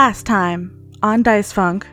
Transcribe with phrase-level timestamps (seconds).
[0.00, 1.86] last time on Dice Funk.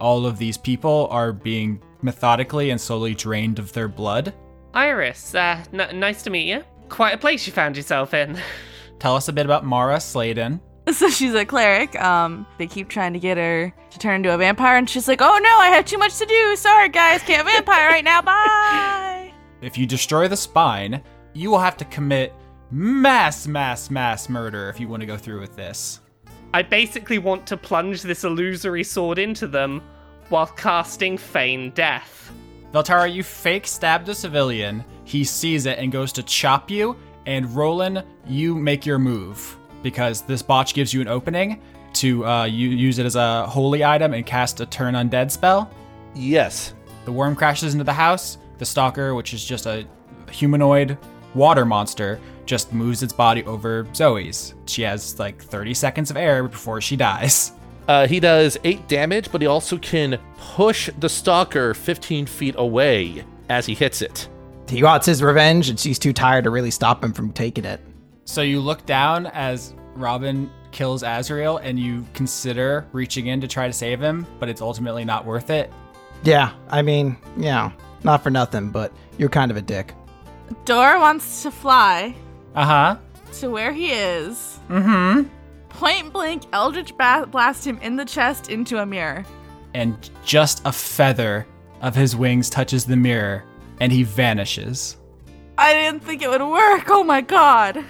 [0.00, 4.34] All of these people are being methodically and slowly drained of their blood.
[4.74, 6.64] Iris, uh, n- nice to meet you.
[6.88, 8.36] Quite a place you found yourself in.
[8.98, 10.60] Tell us a bit about Mara Sladen.
[10.90, 11.94] So she's a cleric.
[12.02, 15.22] Um, they keep trying to get her to turn into a vampire, and she's like,
[15.22, 16.56] "Oh no, I have too much to do.
[16.56, 18.22] Sorry, guys, can't vampire right now.
[18.22, 21.00] Bye." If you destroy the spine,
[21.32, 22.34] you will have to commit
[22.72, 26.00] mass, mass, mass murder if you want to go through with this.
[26.54, 29.82] I basically want to plunge this illusory sword into them
[30.28, 32.30] while casting Feign Death.
[32.72, 34.84] Veltari, you fake stabbed a civilian.
[35.04, 36.96] He sees it and goes to chop you.
[37.26, 41.60] And Rolen, you make your move because this botch gives you an opening
[41.94, 45.70] to uh, you use it as a holy item and cast a turn undead spell.
[46.14, 46.74] Yes.
[47.04, 48.38] The worm crashes into the house.
[48.58, 49.86] The stalker, which is just a
[50.30, 50.98] humanoid
[51.34, 52.20] water monster,
[52.52, 54.52] just moves its body over Zoey's.
[54.66, 57.52] She has like 30 seconds of air before she dies.
[57.88, 63.24] Uh, he does eight damage, but he also can push the stalker 15 feet away
[63.48, 64.28] as he hits it.
[64.68, 67.80] He wants his revenge, and she's too tired to really stop him from taking it.
[68.26, 73.66] So you look down as Robin kills Azrael and you consider reaching in to try
[73.66, 75.72] to save him, but it's ultimately not worth it.
[76.22, 77.72] Yeah, I mean, yeah,
[78.04, 79.94] not for nothing, but you're kind of a dick.
[80.66, 82.14] Dora wants to fly
[82.54, 82.96] Uh huh.
[83.40, 84.58] to where he is.
[84.68, 85.28] Mm-hmm.
[85.70, 89.24] Point blank, Eldritch blast him in the chest into a mirror.
[89.74, 91.46] And just a feather
[91.80, 93.44] of his wings touches the mirror
[93.80, 94.96] and he vanishes.
[95.56, 96.84] I didn't think it would work.
[96.88, 97.84] Oh my god.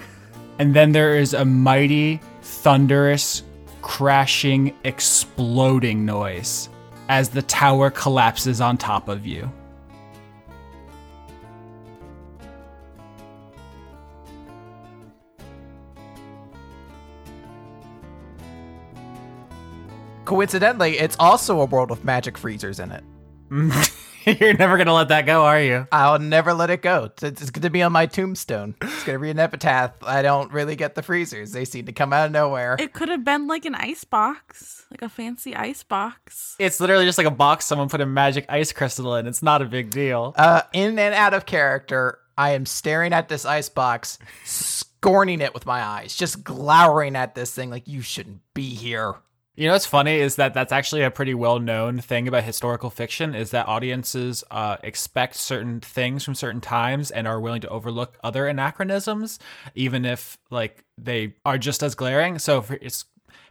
[0.58, 3.42] And then there is a mighty, thunderous,
[3.83, 6.68] crashing, exploding noise
[7.08, 9.50] as the tower collapses on top of you.
[20.24, 23.05] Coincidentally, it's also a world with magic freezers in it.
[24.40, 25.86] You're never gonna let that go, are you?
[25.90, 27.10] I'll never let it go.
[27.22, 28.77] It's, it's going to be on my tombstone.
[28.80, 29.94] It's going to be an epitaph.
[30.02, 31.50] I don't really get the freezers.
[31.50, 32.77] They seem to come out of nowhere.
[32.78, 36.55] It could have been like an ice box, like a fancy ice box.
[36.61, 39.27] It's literally just like a box someone put a magic ice crystal in.
[39.27, 40.34] It's not a big deal.
[40.36, 45.52] Uh, in and out of character, I am staring at this ice box, scorning it
[45.52, 49.16] with my eyes, just glowering at this thing like you shouldn't be here.
[49.55, 52.89] You know what's funny is that that's actually a pretty well known thing about historical
[52.89, 57.68] fiction is that audiences uh, expect certain things from certain times and are willing to
[57.68, 59.39] overlook other anachronisms,
[59.74, 62.39] even if like they are just as glaring.
[62.39, 62.79] So for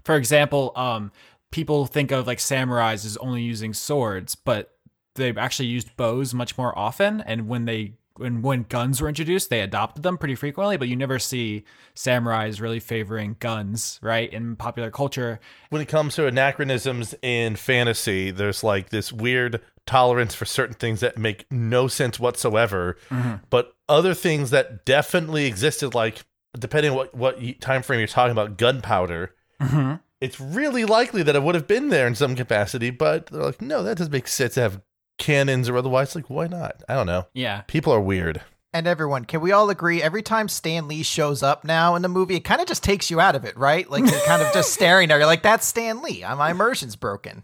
[0.04, 1.12] for example, um,
[1.52, 4.76] people think of like samurais as only using swords, but
[5.16, 7.22] they actually used bows much more often.
[7.22, 10.78] And when they when when guns were introduced, they adopted them pretty frequently.
[10.78, 11.66] But you never see
[11.96, 14.32] samurais really favoring guns, right?
[14.32, 15.40] In popular culture,
[15.70, 21.00] When it comes to anachronisms in fantasy, there's like this weird tolerance for certain things
[21.00, 23.36] that make no sense whatsoever, mm-hmm.
[23.50, 26.24] but other things that definitely existed, like
[26.58, 29.34] depending on what what time frame you're talking about, gunpowder.
[29.62, 29.96] Mm-hmm.
[30.20, 33.62] It's really likely that it would have been there in some capacity, but they're like,
[33.62, 34.82] no, that doesn't make sense to have
[35.18, 36.16] cannons or otherwise.
[36.16, 36.84] Like, why not?
[36.90, 37.28] I don't know.
[37.34, 37.62] yeah.
[37.62, 38.42] People are weird.
[38.74, 42.08] And everyone, can we all agree every time Stan Lee shows up now in the
[42.08, 43.90] movie, it kind of just takes you out of it, right?
[43.90, 45.18] Like you're kind of just staring there.
[45.18, 46.24] You're like, that's Stan Lee.
[46.24, 47.44] Uh, My immersion's broken.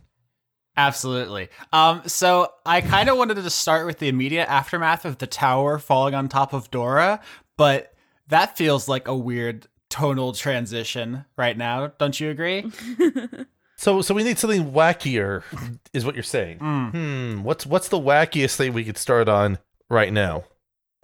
[0.78, 1.50] Absolutely.
[1.74, 5.80] Um, so I kind of wanted to start with the immediate aftermath of the tower
[5.80, 7.20] falling on top of Dora,
[7.58, 7.94] but
[8.28, 11.88] that feels like a weird tonal transition right now.
[12.00, 12.72] Don't you agree?
[13.78, 15.44] So, so we need something wackier,
[15.94, 16.58] is what you're saying.
[16.60, 17.44] Hmm.
[17.44, 20.46] What's what's the wackiest thing we could start on right now?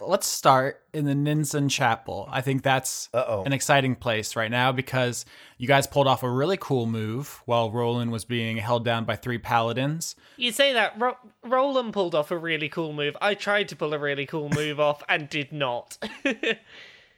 [0.00, 2.28] Let's start in the Ninsen Chapel.
[2.30, 3.44] I think that's Uh-oh.
[3.44, 5.24] an exciting place right now because
[5.56, 9.14] you guys pulled off a really cool move while Rolen was being held down by
[9.16, 10.16] three paladins.
[10.36, 13.16] You say that Ro- Rolen pulled off a really cool move.
[13.22, 15.96] I tried to pull a really cool move off and did not.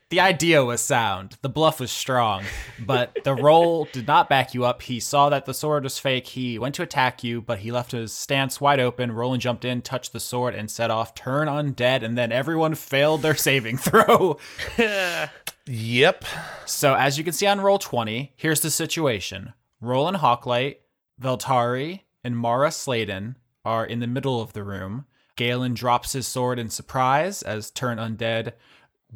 [0.09, 1.37] The idea was sound.
[1.43, 2.45] The bluff was strong,
[2.79, 4.83] but the roll did not back you up.
[4.83, 6.29] He saw that the sword was fake.
[6.29, 9.11] He went to attack you, but he left his stance wide open.
[9.11, 13.23] Rolen jumped in, touched the sword, and set off turn undead, and then everyone failed
[13.23, 14.39] their saving throw.
[15.67, 16.25] Yep.
[16.67, 20.77] So, as you can see on Roll20, here's the situation Rolen Hawklight,
[21.21, 25.07] Veltari, and Mara Sladen are in the middle of the room.
[25.35, 28.53] Galen drops his sword in surprise as Turn Undead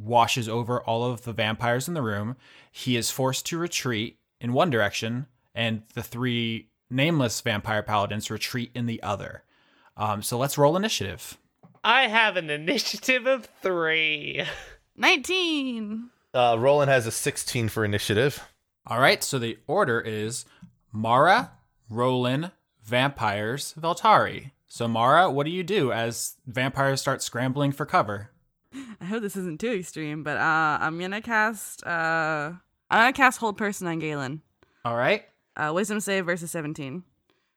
[0.00, 2.37] washes over all of the vampires in the room.
[2.70, 8.70] He is forced to retreat in one direction, and the three nameless vampire paladins retreat
[8.75, 9.44] in the other.
[9.97, 11.37] Um, so let's roll initiative.
[11.85, 14.44] I have an initiative of three.
[14.97, 16.11] 19.
[16.35, 18.43] Uh, Rolen has a 16 for initiative.
[18.87, 20.44] All right, so the order is
[20.93, 21.53] Mara,
[21.88, 22.50] Rolen,
[22.85, 24.50] vampires, Veltari.
[24.67, 28.31] So Mara, what do you do as vampires start scrambling for cover?
[29.00, 31.84] I hope this isn't too extreme, but uh, I'm gonna cast.
[31.87, 32.52] Uh,
[32.90, 34.43] I'm gonna cast Hold Person on Galen.
[34.84, 35.25] All right.
[35.56, 37.02] Uh, wisdom save versus 17.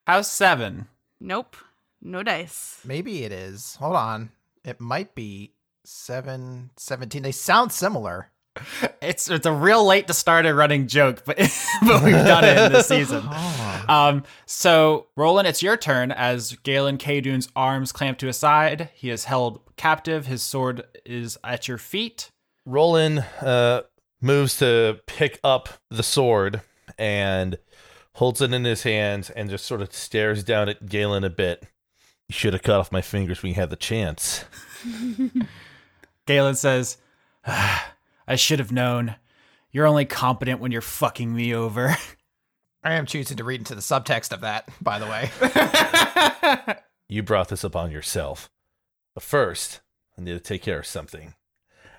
[0.08, 0.88] How's seven?
[1.20, 1.56] Nope,
[2.02, 2.82] no dice.
[2.84, 3.76] Maybe it is.
[3.76, 4.32] Hold on.
[4.66, 5.54] It might be
[5.86, 7.24] 7 17.
[7.24, 8.30] They sound similar.
[9.02, 11.38] It's it's a real late to start a running joke, but
[11.86, 13.24] but we've done it in this season.
[13.26, 13.60] Oh.
[13.90, 18.90] Um, so Rolen, it's your turn as Galen Kadune's arms clamp to his side.
[18.94, 20.26] He is held captive.
[20.26, 22.32] His sword is at your feet.
[22.66, 23.82] Rolen uh,
[24.22, 26.62] moves to pick up the sword
[26.98, 27.58] and
[28.14, 31.68] holds it in his hands and just sort of stares down at Galen a bit.
[32.30, 34.46] You should have cut off my fingers when you had the chance.
[36.26, 36.98] Galen says,
[37.46, 37.93] "Ah,
[38.28, 39.16] "I should have known.
[39.72, 41.96] You're only competent when you're fucking me over."
[42.84, 46.80] I am choosing to read into the subtext of that, by the way.
[47.14, 48.50] You brought this upon yourself.
[49.14, 49.82] But first,
[50.18, 51.36] I need to take care of something.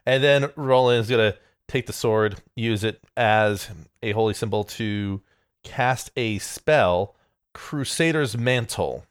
[0.05, 1.38] And then Rolen is going to
[1.69, 3.69] take the sword, use it as
[4.03, 5.23] a holy symbol to
[5.62, 7.15] cast a spell,
[7.53, 9.06] Crusader's Mantle.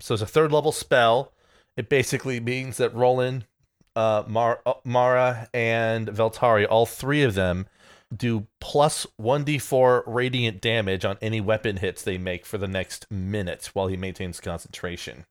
[0.00, 1.32] So it's a third level spell.
[1.76, 3.44] It basically means that Rolen,
[3.98, 7.66] uh, Mar- uh, Mara, and Veltari, all three of them,
[8.16, 13.70] do plus 1d4 radiant damage on any weapon hits they make for the next minute
[13.72, 15.26] while he maintains concentration.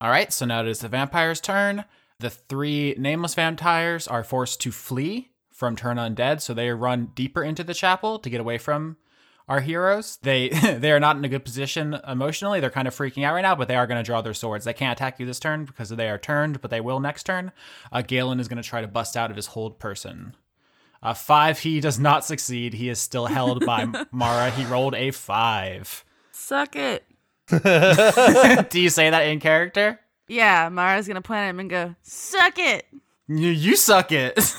[0.00, 1.84] All right, so now it is the vampire's turn.
[2.18, 7.44] The three nameless vampires are forced to flee from Turn Undead, so they run deeper
[7.44, 8.96] into the chapel to get away from
[9.48, 10.18] our heroes.
[10.22, 10.48] They
[10.78, 12.60] they are not in a good position emotionally.
[12.60, 14.64] They're kind of freaking out right now, but they are going to draw their swords.
[14.64, 17.52] They can't attack you this turn because they are turned, but they will next turn.
[17.90, 20.34] Uh, Galen is going to try to bust out of his hold person.
[21.02, 22.74] Uh, five, he does not succeed.
[22.74, 24.50] He is still held by Mara.
[24.50, 26.04] He rolled a five.
[26.32, 27.04] Suck it.
[27.48, 30.00] Do you say that in character?
[30.26, 32.86] Yeah, Mara's gonna point at him and go, "Suck it."
[33.26, 34.54] You, you suck it.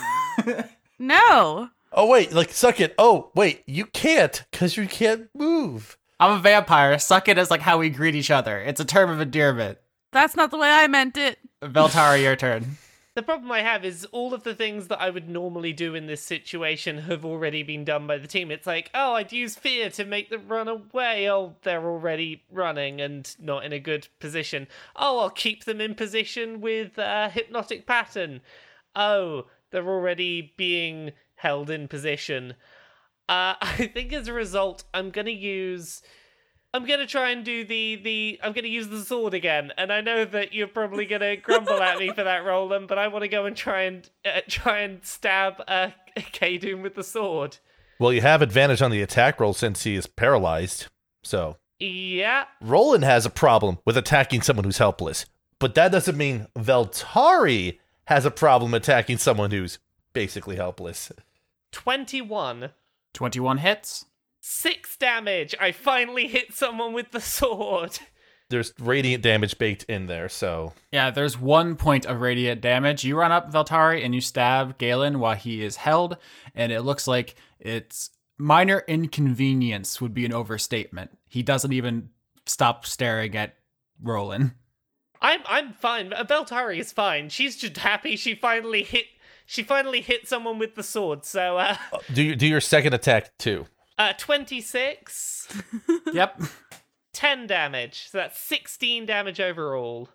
[0.97, 1.69] No.
[1.91, 2.93] Oh wait, like suck it.
[2.97, 5.97] Oh wait, you can't because you can't move.
[6.19, 6.99] I'm a vampire.
[6.99, 8.59] Suck it is like how we greet each other.
[8.59, 9.77] It's a term of endearment.
[10.11, 11.39] That's not the way I meant it.
[11.61, 12.77] Veltari, your turn.
[13.15, 16.05] The problem I have is all of the things that I would normally do in
[16.05, 18.49] this situation have already been done by the team.
[18.49, 21.29] It's like, oh, I'd use fear to make them run away.
[21.29, 24.69] Oh, they're already running and not in a good position.
[24.95, 28.39] Oh, I'll keep them in position with uh, hypnotic pattern.
[28.95, 32.55] Oh, they're already being held in position.
[33.27, 36.01] Uh, I think as a result, I'm gonna use.
[36.73, 38.39] I'm gonna try and do the the.
[38.43, 41.97] I'm gonna use the sword again, and I know that you're probably gonna grumble at
[41.97, 42.87] me for that, Rolen.
[42.87, 46.95] But I want to go and try and uh, try and stab uh, Kadun with
[46.95, 47.57] the sword.
[47.99, 50.87] Well, you have advantage on the attack roll since he is paralyzed.
[51.23, 55.25] So Yeah, Rolen has a problem with attacking someone who's helpless,
[55.59, 59.79] but that doesn't mean Veltari has a problem attacking someone who's
[60.13, 61.11] basically helpless.
[61.71, 62.71] Twenty-one.
[63.13, 64.05] 21 hits.
[64.41, 65.55] Six damage.
[65.59, 67.99] I finally hit someone with the sword.
[68.49, 73.03] There's radiant damage baked in there, so Yeah, there's one point of radiant damage.
[73.03, 76.17] You run up Veltari and you stab Galen while he is held,
[76.55, 78.09] and it looks like it's
[78.39, 81.11] minor inconvenience would be an overstatement.
[81.27, 82.09] He doesn't even
[82.47, 83.55] stop staring at
[84.01, 84.55] Rolen.
[85.21, 86.09] I'm I'm fine.
[86.09, 87.29] Veltari is fine.
[87.29, 89.05] She's just happy she finally hit
[89.49, 91.25] she finally hit someone with the sword.
[91.25, 91.75] So uh
[92.13, 93.65] do your, do your second attack too.
[93.97, 95.47] uh 26
[96.13, 96.41] Yep.
[97.13, 98.07] 10 damage.
[98.09, 100.09] So that's 16 damage overall.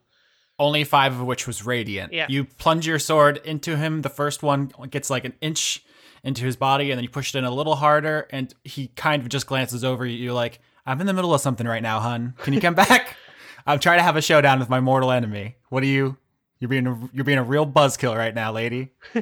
[0.58, 2.12] Only five of which was radiant.
[2.12, 2.26] Yeah.
[2.28, 4.02] You plunge your sword into him.
[4.02, 5.84] The first one gets like an inch
[6.22, 9.20] into his body, and then you push it in a little harder, and he kind
[9.20, 10.16] of just glances over you.
[10.16, 12.34] You're like, I'm in the middle of something right now, hun.
[12.38, 13.16] Can you come back?
[13.66, 15.56] I'm trying to have a showdown with my mortal enemy.
[15.70, 16.16] What are you?
[16.64, 18.88] You're being a, you're being a real buzzkill right now, lady.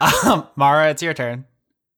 [0.26, 1.44] um, Mara, it's your turn.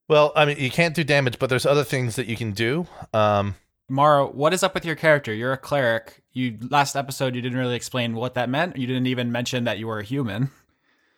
[0.09, 2.87] Well, I mean, you can't do damage, but there's other things that you can do.
[3.15, 3.55] Um,
[3.89, 5.33] Mara, what is up with your character?
[5.33, 6.23] You're a cleric.
[6.35, 8.77] You last episode you didn't really explain what that meant.
[8.77, 10.51] You didn't even mention that you were a human.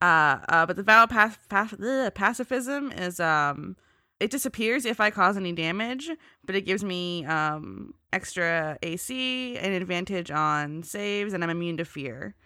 [0.00, 3.74] Uh, uh, but the vow of pac- pac- ugh, pacifism is um,
[4.20, 6.08] it disappears if I cause any damage,
[6.44, 11.84] but it gives me um extra AC and advantage on saves, and I'm immune to
[11.84, 12.36] fear.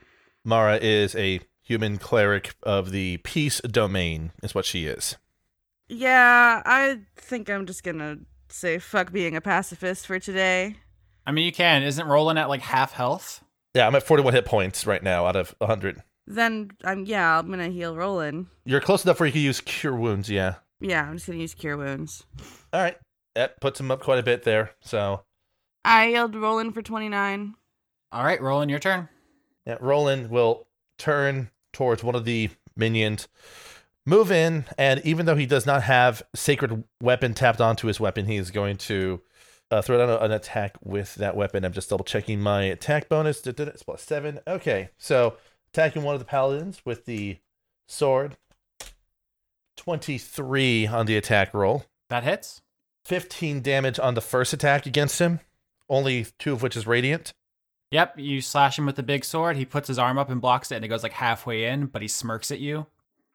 [0.45, 5.17] Mara is a human cleric of the peace domain, is what she is.
[5.89, 8.19] Yeah, I think I'm just gonna
[8.49, 10.77] say fuck being a pacifist for today.
[11.27, 11.83] I mean, you can.
[11.83, 13.45] Isn't Rolen at like half health?
[13.75, 16.03] Yeah, I'm at 41 hit points right now out of 100.
[16.27, 18.49] Then I'm yeah, I'm gonna heal Rolen.
[18.65, 20.57] You're close enough where you can use cure wounds, yeah.
[20.81, 22.25] Yeah, I'm just gonna use cure wounds.
[22.73, 22.97] All right.
[23.35, 24.73] That puts him up quite a bit there.
[24.81, 25.23] So
[25.85, 27.55] I yelled Rolen for 29.
[28.13, 29.09] All right, Rolen, your turn.
[29.67, 30.67] Yeah, Rolen will
[30.99, 33.29] turn towards one of the minions,
[34.05, 38.27] move in, and even though he does not have sacred weapon tapped onto his weapon,
[38.27, 39.21] he is going to
[39.71, 41.65] uh, throw down an attack with that weapon.
[41.65, 43.47] I'm just double checking my attack bonus.
[43.47, 44.41] It's plus seven.
[44.47, 45.35] Okay, so
[45.73, 47.39] attacking one of the paladins with the
[47.87, 48.37] sword.
[49.77, 51.85] 23 on the attack roll.
[52.11, 52.61] That hits.
[53.07, 55.41] 15 damage on the first attack against him,
[55.89, 57.33] only two of which is radiant.
[57.93, 59.57] Yep, you slash him with the big sword.
[59.57, 62.03] He puts his arm up and blocks it, and it goes like halfway in, but
[62.03, 62.87] he smirks at you.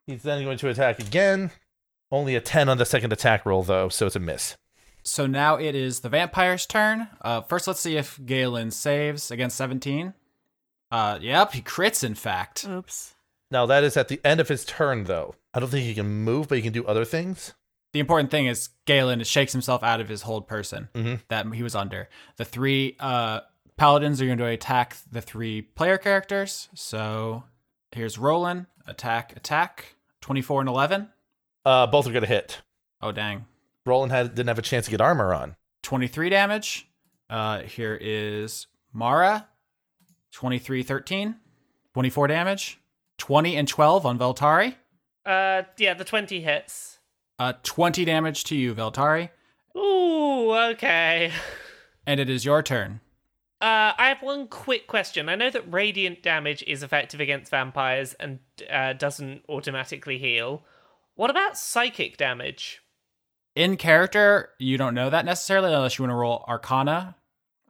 [0.05, 1.51] He's then going to attack again.
[2.11, 4.55] Only a 10 on the second attack roll, though, so it's a miss.
[5.03, 7.07] So now it is the vampire's turn.
[7.21, 10.13] Uh, first, let's see if Galen saves against 17.
[10.91, 12.65] Uh, yep, he crits, in fact.
[12.67, 13.13] Oops.
[13.51, 15.35] Now, that is at the end of his turn, though.
[15.53, 17.53] I don't think he can move, but he can do other things.
[17.93, 21.21] The important thing is Galen shakes himself out of his hold person Mhm.
[21.29, 22.09] that he was under.
[22.35, 23.41] The three uh,
[23.77, 26.69] paladins are going to attack the three player characters.
[26.73, 27.43] So
[27.91, 28.67] here's Rolen.
[28.85, 29.95] Attack, attack.
[30.21, 31.09] 24 and 11.
[31.63, 32.61] Uh, both are going to hit.
[33.01, 33.45] Oh, dang.
[33.85, 35.55] Rolen had, didn't have a chance to get armor on.
[35.83, 36.89] 23 damage.
[37.29, 39.47] Uh, here is Mara.
[40.31, 41.35] 23, 13.
[41.93, 42.79] 24 damage.
[43.17, 44.75] 20 and 12 on Veltari.
[45.25, 46.99] Uh, yeah, the 20 hits.
[47.39, 49.29] Uh, 20 damage to you, Veltari.
[49.77, 51.31] Ooh, okay.
[52.09, 53.01] And it is your turn.
[53.59, 55.29] Uh, I have one quick question.
[55.29, 58.39] I know that radiant damage is effective against vampires and
[58.71, 60.63] uh, doesn't automatically heal.
[61.15, 62.81] What about psychic damage?
[63.55, 67.15] In character, you don't know that necessarily unless you want to roll Arcana.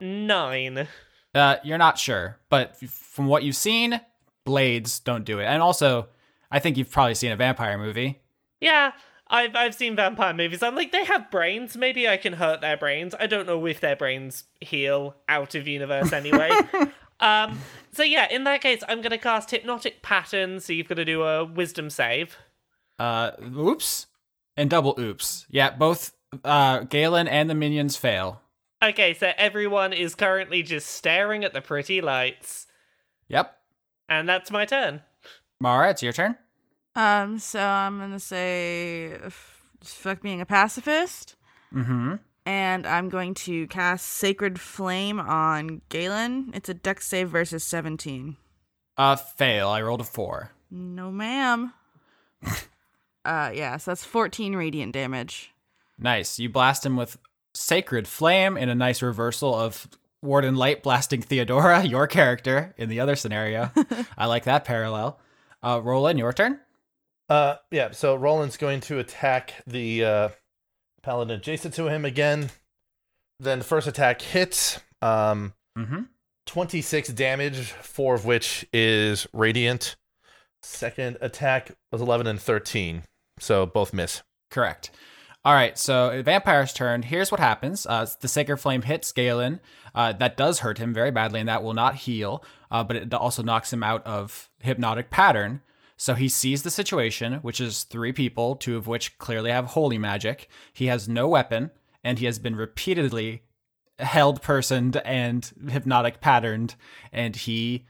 [0.01, 0.89] Nine.
[1.33, 4.01] Uh, you're not sure, but from what you've seen,
[4.43, 5.45] blades don't do it.
[5.45, 6.09] And also,
[6.51, 8.19] I think you've probably seen a vampire movie.
[8.59, 8.91] Yeah,
[9.29, 10.63] I've I've seen vampire movies.
[10.63, 11.75] I'm like, they have brains.
[11.75, 13.13] Maybe I can hurt their brains.
[13.19, 16.49] I don't know if their brains heal out of universe anyway.
[17.19, 17.59] um.
[17.91, 20.59] So yeah, in that case, I'm gonna cast hypnotic pattern.
[20.59, 22.37] So you've got to do a wisdom save.
[22.99, 24.07] Uh, oops,
[24.55, 25.45] and double oops.
[25.49, 28.41] Yeah, both uh, Galen and the minions fail.
[28.83, 32.67] Okay, so everyone is currently just staring at the pretty lights,
[33.27, 33.57] Yep.
[34.07, 35.01] and that's my turn.
[35.59, 36.37] Mara, it's your turn.
[36.97, 41.35] Um, so I'm gonna say, f- fuck being a pacifist,
[41.73, 42.15] Mm-hmm.
[42.45, 46.51] and I'm going to cast Sacred Flame on Galen.
[46.53, 48.35] It's a Dex save versus 17.
[48.97, 49.69] Uh, fail.
[49.69, 50.51] I rolled a four.
[50.71, 51.73] No, ma'am.
[53.25, 55.51] uh, yeah, so that's 14 radiant damage.
[55.99, 56.39] Nice.
[56.39, 57.17] You blast him with
[57.53, 59.87] Sacred Flame in a nice reversal of
[60.21, 63.71] Warden Light blasting Theodora, your character, in the other scenario.
[64.17, 65.19] I like that parallel.
[65.61, 66.59] Uh, Rolen, your turn.
[67.29, 70.29] Uh, yeah, so Rolen's going to attack the uh,
[71.03, 72.49] paladin adjacent to him again.
[73.39, 74.79] Then the first attack hits.
[75.01, 76.01] Um, Mm-hmm.
[76.47, 79.95] 26 damage, four of which is radiant.
[80.63, 83.03] Second attack was 11 and 13,
[83.37, 84.23] so both miss.
[84.49, 84.89] Correct.
[85.45, 87.03] All right, so Vampire's turn.
[87.03, 87.85] Here's what happens.
[87.85, 89.59] Uh, the Sacred Flame hits Galen.
[89.93, 93.13] Uh, that does hurt him very badly, and that will not heal, uh, but it
[93.13, 95.61] also knocks him out of Hypnotic Pattern.
[95.97, 99.97] So he sees the situation, which is three people, two of which clearly have holy
[99.97, 100.47] magic.
[100.71, 101.71] He has no weapon,
[102.03, 103.43] and he has been repeatedly
[103.99, 106.75] held personed and hypnotic patterned,
[107.11, 107.87] and he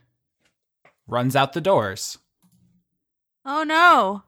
[1.06, 2.18] runs out the doors.
[3.44, 4.22] Oh no!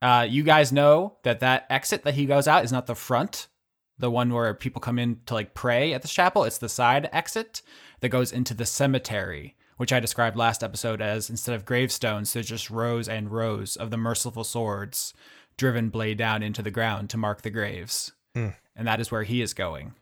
[0.00, 3.48] Uh, you guys know that that exit that he goes out is not the front,
[3.98, 6.44] the one where people come in to like pray at the chapel.
[6.44, 7.62] It's the side exit
[8.00, 12.48] that goes into the cemetery, which I described last episode as instead of gravestones, there's
[12.48, 15.14] just rows and rows of the merciful swords
[15.56, 18.12] driven blade down into the ground to mark the graves.
[18.34, 18.50] Hmm.
[18.76, 19.94] And that is where he is going.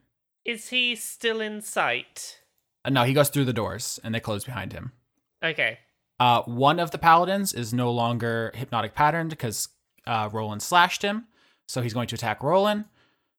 [0.45, 2.41] Is he still in sight?
[2.85, 4.93] Uh, no, he goes through the doors and they close behind him.
[5.43, 5.79] Okay.
[6.19, 9.69] Uh, one of the paladins is no longer hypnotic patterned because
[10.07, 11.27] uh, Rolen slashed him.
[11.69, 12.87] So he's going to attack Rolen.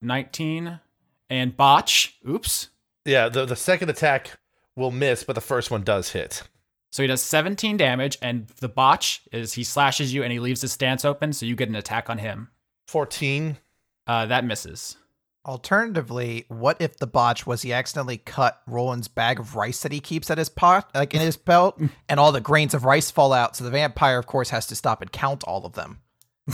[0.01, 0.79] 19
[1.29, 2.17] and botch.
[2.27, 2.69] Oops.
[3.05, 4.37] Yeah, the, the second attack
[4.77, 6.43] will miss, but the first one does hit.
[6.91, 10.61] So he does 17 damage, and the botch is he slashes you and he leaves
[10.61, 12.49] his stance open, so you get an attack on him.
[12.87, 13.57] 14.
[14.07, 14.95] Uh, that misses.
[15.45, 19.99] Alternatively, what if the botch was he accidentally cut Rolen's bag of rice that he
[19.99, 21.79] keeps at his pot, like in his belt,
[22.09, 23.55] and all the grains of rice fall out?
[23.55, 25.99] So the vampire, of course, has to stop and count all of them.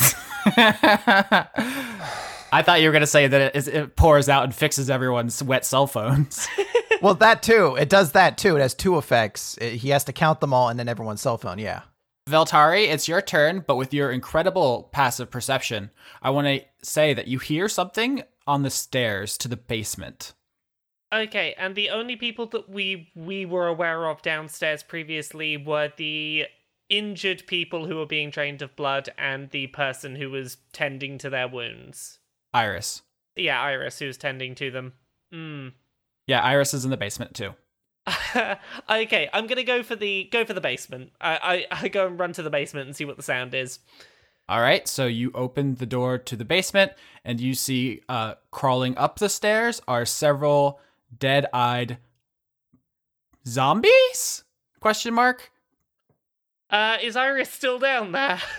[2.51, 4.89] I thought you were going to say that it, is- it pours out and fixes
[4.89, 6.47] everyone's wet cell phones.
[7.03, 7.75] Well, that too.
[7.75, 8.55] It does that too.
[8.55, 9.57] It has two effects.
[9.59, 11.59] It- he has to count them all and then everyone's cell phone.
[11.59, 11.81] Yeah.
[12.29, 15.91] Veltari, it's your turn, but with your incredible passive perception,
[16.21, 20.33] I want to say that you hear something on the stairs to the basement.
[21.13, 26.45] Okay, and the only people that we we were aware of downstairs previously were the
[26.89, 31.29] injured people who were being drained of blood and the person who was tending to
[31.29, 32.19] their wounds.
[32.53, 33.01] Iris.
[33.35, 34.93] Yeah, Iris who's tending to them.
[35.31, 35.67] Hmm.
[36.27, 37.53] Yeah, Iris is in the basement too.
[38.89, 41.11] okay, I'm gonna go for the go for the basement.
[41.21, 43.79] I, I I go and run to the basement and see what the sound is.
[44.49, 46.91] All right, so you open the door to the basement
[47.23, 50.81] and you see uh, crawling up the stairs are several
[51.17, 51.97] dead-eyed
[53.47, 54.43] zombies?
[54.81, 55.49] Question mark.
[56.69, 58.41] Uh, is Iris still down there?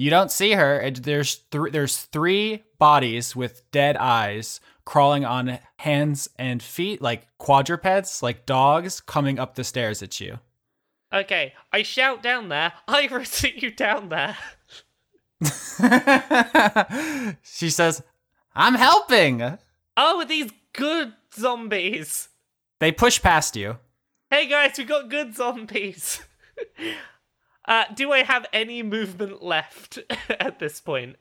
[0.00, 0.88] You don't see her.
[0.92, 1.72] There's three.
[1.72, 9.02] There's three bodies with dead eyes crawling on hands and feet, like quadrupeds, like dogs,
[9.02, 10.38] coming up the stairs at you.
[11.12, 12.72] okay, I shout down there.
[12.88, 14.38] Iris, are you down there?
[17.42, 18.02] she says,
[18.54, 19.58] "I'm helping."
[19.94, 22.30] Oh, these good zombies?
[22.80, 23.76] They push past you.
[24.30, 26.22] Hey guys, we got good zombies.
[27.66, 29.98] uh, do I have any movement left
[30.30, 31.16] at this point?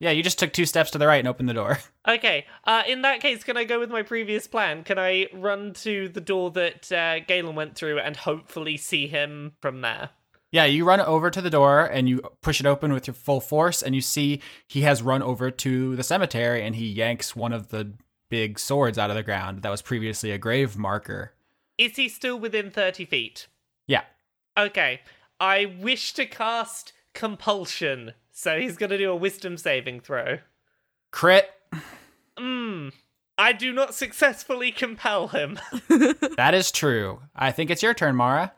[0.00, 1.78] Yeah, you just took two steps to the right and opened the door.
[2.08, 4.82] Okay, uh, in that case, can I go with my previous plan?
[4.82, 9.52] Can I run to the door that uh, Galen went through and hopefully see him
[9.60, 10.08] from there?
[10.50, 13.40] Yeah, you run over to the door and you push it open with your full
[13.40, 17.52] force, and you see he has run over to the cemetery and he yanks one
[17.52, 17.92] of the
[18.30, 21.34] big swords out of the ground that was previously a grave marker.
[21.78, 23.46] Is he still within 30 feet?
[23.86, 24.02] Yeah.
[24.56, 25.02] Okay,
[25.38, 30.38] I wish to cast Compulsion, so he's gonna do a wisdom saving throw.
[31.10, 31.50] Crit.
[32.38, 32.90] Mmm.
[33.36, 35.58] I do not successfully compel him.
[36.36, 37.20] That is true.
[37.36, 38.52] I think it's your turn, Mara.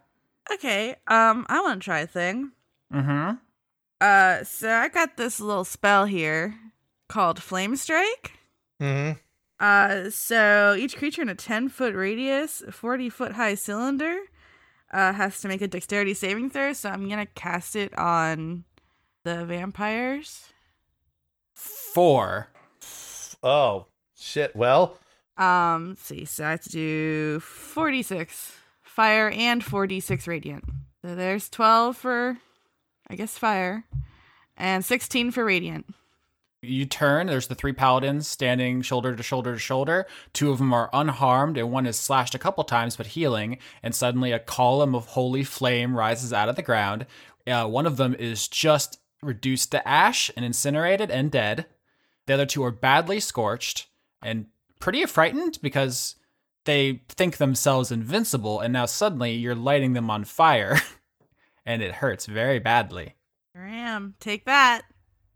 [0.53, 2.53] Okay, um, I want to try a thing.
[2.95, 3.33] Mm-hmm.
[4.01, 6.55] Uh, so I got this little spell here
[7.09, 8.33] called Flame Strike.
[8.81, 9.19] Mm-hmm.
[9.59, 14.17] Uh, so each creature in a 10 foot radius, 40 foot high cylinder,
[14.93, 16.73] uh, has to make a dexterity saving throw.
[16.73, 18.65] So I'm gonna cast it on
[19.25, 20.47] the vampires.
[21.55, 22.49] Four.
[23.43, 23.87] Oh
[24.19, 24.55] shit.
[24.57, 24.99] Well,
[25.37, 26.25] Um, let's see.
[26.25, 30.65] So I have to do 46 fire and 4d6 radiant.
[31.03, 32.39] So there's 12 for,
[33.09, 33.85] I guess, fire,
[34.57, 35.87] and 16 for radiant.
[36.65, 40.07] You turn, there's the three paladins standing shoulder to shoulder to shoulder.
[40.33, 43.59] Two of them are unharmed, and one is slashed a couple times but healing.
[43.83, 47.07] And suddenly, a column of holy flame rises out of the ground.
[47.49, 51.67] Uh, one of them is just reduced to ash and incinerated and dead.
[52.27, 53.89] The other two are badly scorched
[54.23, 54.47] and
[54.81, 56.17] pretty frightened because
[56.65, 60.81] they think themselves invincible, and now suddenly you're lighting them on fire,
[61.67, 63.17] and it hurts very badly.
[63.55, 64.83] Ram, Take that.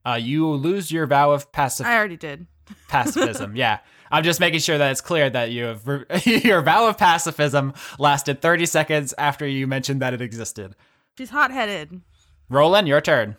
[0.06, 1.92] Uh, you lose your vow of pacifism.
[1.92, 2.46] I already did.
[2.88, 3.56] pacifism.
[3.56, 6.96] yeah, I'm just making sure that it's clear that you have re- your vow of
[6.96, 10.76] pacifism lasted 30 seconds after you mentioned that it existed.
[11.18, 12.00] She's hot headed.
[12.48, 13.36] Rolen, your turn.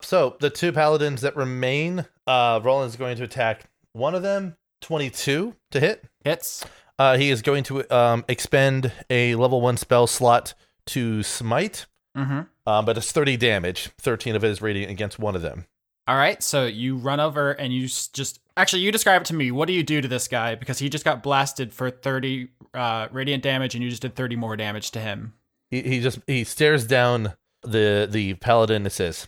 [0.00, 4.56] So the two paladins that remain, uh, Rolen's going to attack one of them.
[4.82, 6.04] Twenty-two to hit.
[6.24, 6.64] Hits.
[6.98, 10.54] Uh, he is going to um, expend a level one spell slot
[10.86, 12.40] to smite, Mm-hmm.
[12.66, 13.90] um, but it's 30 damage.
[13.98, 15.66] 13 of it is radiant against one of them.
[16.08, 19.50] All right, so you run over and you just actually you describe it to me.
[19.50, 23.08] What do you do to this guy because he just got blasted for 30 uh,
[23.12, 25.34] radiant damage and you just did 30 more damage to him.
[25.70, 27.32] He, he just he stares down
[27.62, 29.26] the the paladin and says,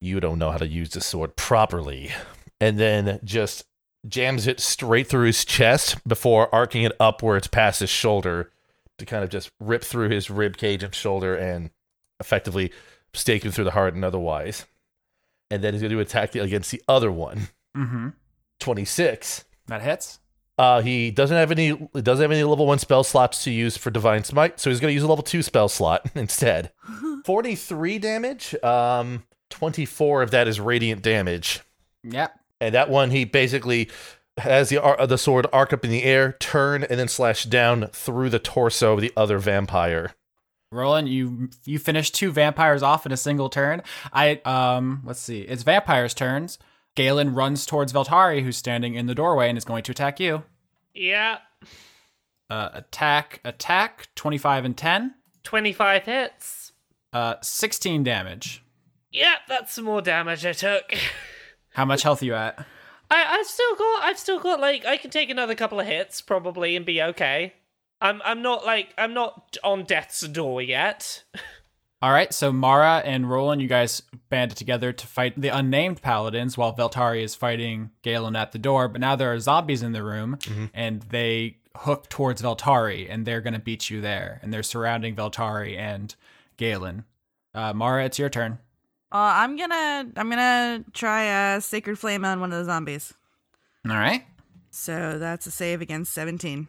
[0.00, 2.10] "You don't know how to use the sword properly,"
[2.60, 3.64] and then just
[4.06, 8.50] jams it straight through his chest before arcing it upwards past his shoulder
[8.98, 11.70] to kind of just rip through his rib cage and shoulder and
[12.20, 12.72] effectively
[13.14, 14.66] stake him through the heart and otherwise.
[15.50, 17.48] And then he's going to attack the, against the other one.
[17.76, 18.08] Mm-hmm.
[18.60, 19.44] 26.
[19.68, 20.18] That hits.
[20.58, 23.76] Uh, he doesn't have any he doesn't have any level one spell slots to use
[23.76, 26.72] for divine smite, so he's going to use a level two spell slot instead.
[27.24, 28.56] Forty three damage.
[28.64, 29.22] Um,
[29.58, 31.60] twenty four of that is radiant damage,
[32.04, 32.38] Yep.
[32.60, 33.90] and that one he basically
[34.38, 37.88] has the ar- the sword arc up in the air, turn, and then slash down
[37.92, 40.12] through the torso of the other vampire.
[40.70, 43.82] Rolen, you you finished two vampires off in a single turn.
[44.12, 45.40] I um let's see.
[45.40, 46.58] It's vampires' turns.
[46.94, 50.42] Galen runs towards Veltari, who's standing in the doorway and is going to attack you.
[50.94, 51.38] yeah,
[52.50, 55.14] Uh, attack, attack, 25 and 10.
[55.44, 56.72] 25 hits.
[57.12, 58.62] Uh, 16 damage.
[59.10, 60.94] Yeah, that's some more damage I took.
[61.74, 62.58] How much health are you at?
[63.10, 66.20] I, I've still got, I've still got like, I can take another couple of hits
[66.20, 67.54] probably and be okay.
[68.00, 71.24] I'm, I'm not like, I'm not on death's door yet.
[72.00, 76.56] All right, so Mara and Rolen, you guys banded together to fight the unnamed paladins
[76.56, 78.86] while Veltari is fighting Galen at the door.
[78.86, 80.38] But now there are zombies in the room,
[80.72, 84.38] and they hook towards Veltari, and they're going to beat you there.
[84.42, 86.14] And they're surrounding Veltari and
[86.56, 87.04] Galen.
[87.52, 88.58] Uh, Mara, it's your turn.
[89.10, 93.14] Uh, I'm gonna I'm gonna try a sacred flame on one of the zombies.
[93.88, 94.24] All right.
[94.70, 96.68] So that's a save against 17.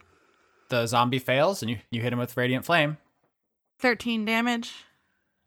[0.70, 2.98] The zombie fails, and you, you hit him with Radiant Flame.
[3.80, 4.72] 13 damage.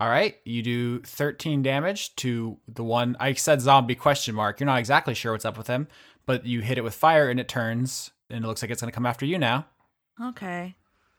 [0.00, 3.16] All right, you do 13 damage to the one.
[3.20, 4.58] I said zombie question mark.
[4.58, 5.86] You're not exactly sure what's up with him,
[6.26, 8.90] but you hit it with fire and it turns, and it looks like it's going
[8.90, 9.66] to come after you now.
[10.20, 10.74] Okay.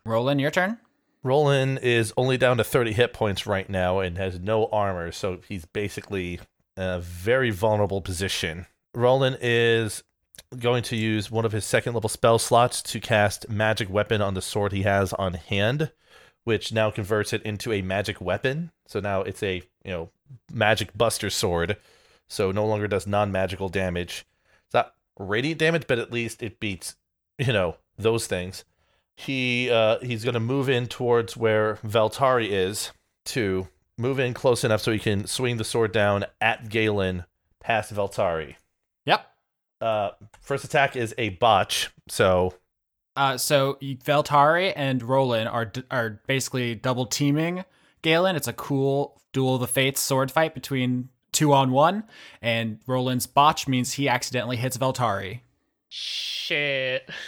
[0.05, 0.79] Rolen, your turn.
[1.23, 5.39] Rolen is only down to 30 hit points right now and has no armor, so
[5.47, 6.39] he's basically
[6.75, 8.65] in a very vulnerable position.
[8.93, 10.03] Rolen is
[10.59, 14.33] going to use one of his second level spell slots to cast magic weapon on
[14.33, 15.91] the sword he has on hand,
[16.43, 18.71] which now converts it into a magic weapon.
[18.86, 20.09] So now it's a, you know,
[20.51, 21.77] magic buster sword.
[22.27, 24.25] So no longer does non-magical damage.
[24.65, 26.95] It's not radiant damage, but at least it beats,
[27.38, 28.65] you know, those things
[29.15, 32.91] he uh he's gonna move in towards where Veltari is
[33.26, 37.26] to move in close enough so he can swing the sword down at Galen
[37.62, 38.56] past Veltari.
[39.06, 39.26] Yep.
[39.82, 40.10] Uh
[40.41, 42.54] first attack is a botch, so
[43.15, 47.63] Uh, so you- Veltari and Rolen are d- are basically double teaming
[48.02, 48.36] Galen.
[48.36, 52.04] It's a cool duel of the fates sword fight between two on one,
[52.41, 55.41] and Rolen's botch means he accidentally hits Veltari.
[55.89, 57.10] Shit.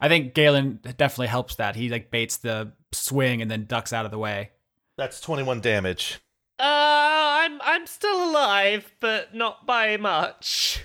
[0.00, 1.76] I think Galen definitely helps that.
[1.76, 4.50] He like baits the swing and then ducks out of the way.
[4.96, 6.20] that's 21 damage.
[6.58, 10.84] Uh, I'm I'm still alive, but not by much.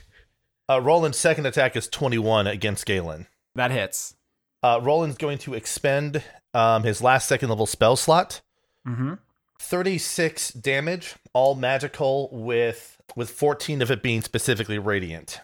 [0.70, 3.28] Uh Rolen's second attack is 21 against Galen.
[3.56, 4.16] That hits.
[4.64, 6.24] Uh Rolen's going to expend
[6.54, 8.42] um his last second level spell slot.
[8.88, 9.14] Mm-hmm.
[9.60, 15.40] 36 damage, all magical with with 14 of it being specifically radiant.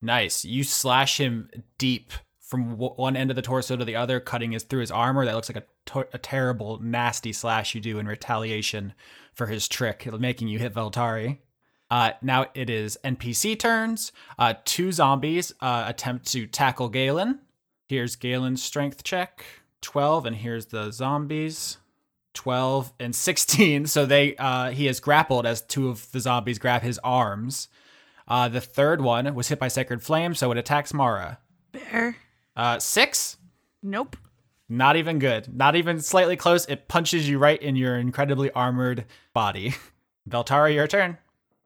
[0.00, 0.44] Nice.
[0.44, 2.12] You slash him deep
[2.52, 5.24] from one end of the torso to the other, cutting his through his armor.
[5.24, 8.92] That looks like a, a terrible, nasty slash you do in retaliation
[9.32, 11.38] for his trick, making you hit Veltari.
[11.90, 14.12] Uh, now it is NPC turns.
[14.38, 17.38] Uh, two zombies uh, attempt to tackle Galen.
[17.88, 19.46] Here's Galen's strength check
[19.80, 21.78] 12, and here's the zombies
[22.34, 23.86] 12 and 16.
[23.86, 27.68] So they uh, he is grappled as two of the zombies grab his arms.
[28.28, 31.38] Uh, the third one was hit by Sacred Flame, so it attacks Mara.
[31.72, 32.16] Bear.
[32.56, 33.36] Uh, six,
[33.82, 34.16] Nope.
[34.68, 35.54] not even good.
[35.54, 36.66] Not even slightly close.
[36.66, 39.74] It punches you right in your incredibly armored body.
[40.28, 41.18] Veltari, your turn.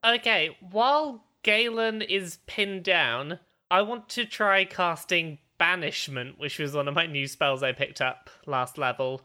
[0.04, 3.38] Okay, while Galen is pinned down,
[3.70, 8.00] I want to try casting Banishment, which was one of my new spells I picked
[8.02, 9.22] up last level.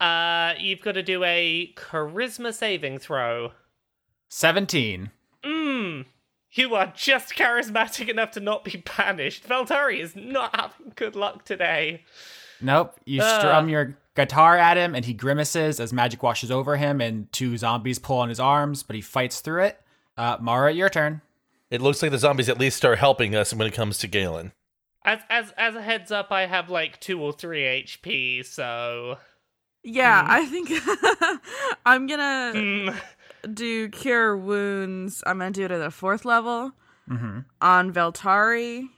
[0.00, 3.50] Uh, you've got to do a Charisma saving throw.
[4.28, 5.10] 17.
[5.44, 6.04] Mmm.
[6.56, 9.46] You are just charismatic enough to not be banished.
[9.48, 12.02] Veltari is not having good luck today.
[12.60, 12.98] Nope.
[13.04, 13.38] You Ah.
[13.38, 17.56] strum your guitar at him, and he grimaces as magic washes over him, and two
[17.58, 19.80] zombies pull on his arms, but he fights through it.
[20.16, 21.20] Uh, Mara, your turn.
[21.70, 24.52] It looks like the zombies at least start helping us when it comes to Galen.
[25.04, 29.18] As as as a heads up, I have like two or three HP, so
[29.84, 30.30] Yeah, Mm-hmm.
[30.30, 30.70] I think
[31.86, 32.88] I'm gonna Hmm.
[33.52, 35.22] Do cure wounds.
[35.26, 36.72] I'm gonna do it at a fourth level
[37.08, 37.40] Mm-hmm.
[37.60, 38.88] on Veltari.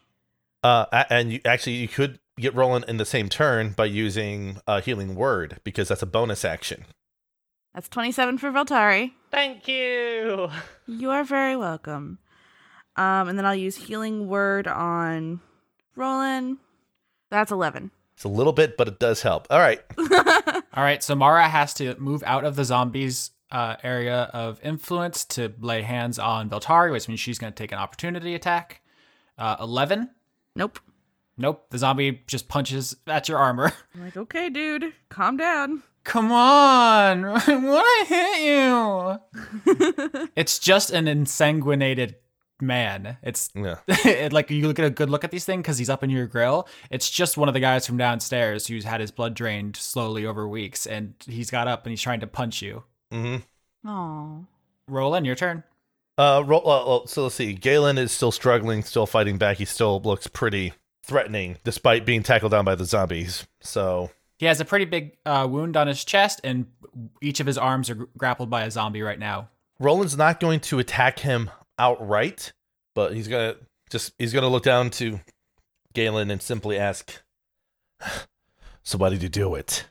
[0.64, 4.81] Uh, and you actually you could get Rolen in the same turn by using a
[4.81, 6.85] healing word because that's a bonus action.
[7.74, 9.12] That's 27 for Veltari.
[9.31, 10.48] thank you.
[10.87, 12.18] You are very welcome.
[12.96, 15.40] Um, and then I'll use healing word on
[15.94, 16.57] Rolen.
[17.31, 17.90] That's 11.
[18.14, 19.46] It's a little bit, but it does help.
[19.51, 19.81] All right.
[19.98, 25.25] All right, so Mara has to move out of the zombies uh, area of influence
[25.25, 28.83] to lay hands on Veltari, which means she's going to take an opportunity attack.
[29.37, 30.11] Uh, 11.
[30.55, 30.81] Nope.
[31.41, 33.73] Nope, the zombie just punches at your armor.
[33.95, 35.85] I'm like, okay, dude, calm down.
[36.03, 38.41] Come on, I want to hit
[40.17, 40.29] you.
[40.37, 42.15] it's just an ensanguinated
[42.61, 43.19] man.
[43.23, 43.77] It's Yeah.
[43.89, 46.27] it, like you get a good look at these things because he's up in your
[46.27, 46.67] grill.
[46.91, 50.49] It's just one of the guys from downstairs who's had his blood drained slowly over
[50.49, 52.85] weeks, and he's got up and he's trying to punch you.
[53.12, 53.37] Hmm
[53.87, 54.44] Oh.
[54.88, 55.62] Rolen, your turn.
[56.16, 57.53] Uh, ro- well, well, so let's see.
[57.53, 59.59] Galen is still struggling, still fighting back.
[59.59, 60.73] He still looks pretty
[61.05, 63.47] threatening, despite being tackled down by the zombies.
[63.61, 66.66] So He has a pretty big uh, wound on his chest, and
[67.23, 69.49] each of his arms are gr- grappled by a zombie right now.
[69.79, 72.53] Rolen's not going to attack him outright,
[72.94, 73.55] but he's gonna
[73.90, 75.21] just he's gonna look down to
[75.94, 77.23] Galen and simply ask,
[78.83, 79.87] "So why did you do it?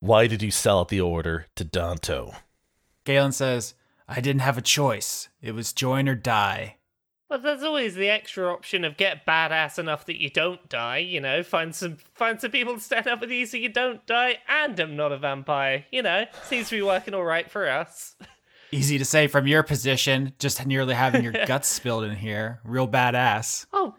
[0.00, 2.34] Why did you sell out the order to Danto?"
[3.04, 3.74] Galen says,
[4.12, 5.28] I didn't have a choice.
[5.40, 6.78] It was join or die.
[7.28, 10.98] Well, there's always the extra option of get badass enough that you don't die.
[10.98, 14.04] You know, find some find some people to stand up with you so you don't
[14.06, 15.84] die, and I'm not a vampire.
[15.92, 18.16] You know, seems to be working all right for us.
[18.72, 22.58] Easy to say from your position, just nearly having your guts spilled in here.
[22.64, 23.66] Real badass.
[23.72, 23.94] Oh,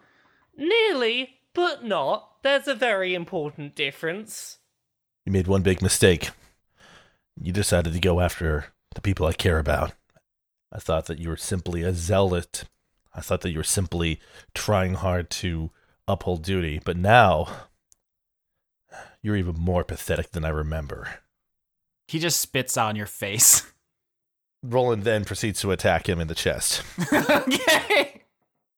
[0.58, 2.42] nearly, but not.
[2.42, 4.58] There's a very important difference.
[5.24, 6.30] You made one big mistake.
[7.40, 9.92] You decided to go after the people I care about.
[10.72, 12.64] I thought that you were simply a zealot.
[13.14, 14.20] I thought that you were simply
[14.54, 15.70] trying hard to
[16.08, 16.80] uphold duty.
[16.84, 17.48] But now,
[19.22, 21.20] you're even more pathetic than I remember.
[22.08, 23.70] He just spits on your face.
[24.62, 26.82] Rolen then proceeds to attack him in the chest.
[27.12, 28.22] okay.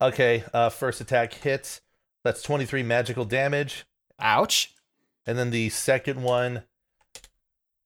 [0.00, 1.80] Okay, uh, first attack hits.
[2.24, 3.84] That's 23 magical damage.
[4.18, 4.73] Ouch.
[5.26, 6.64] And then the second one.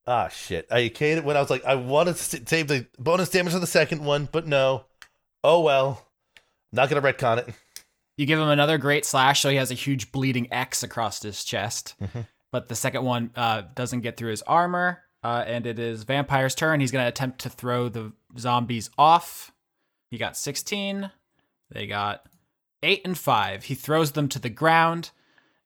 [0.06, 0.66] Ah, shit.
[0.70, 3.66] I hated when I was like, I wanted to save the bonus damage on the
[3.66, 4.86] second one, but no.
[5.44, 6.08] Oh well.
[6.72, 7.54] Not going to retcon it.
[8.16, 11.44] You give him another great slash, so he has a huge bleeding X across his
[11.44, 11.94] chest.
[12.50, 16.54] But the second one uh, doesn't get through his armor, uh, and it is Vampire's
[16.54, 16.80] turn.
[16.80, 19.52] He's going to attempt to throw the zombies off.
[20.10, 21.10] He got 16.
[21.70, 22.22] They got
[22.82, 23.64] 8 and 5.
[23.64, 25.10] He throws them to the ground,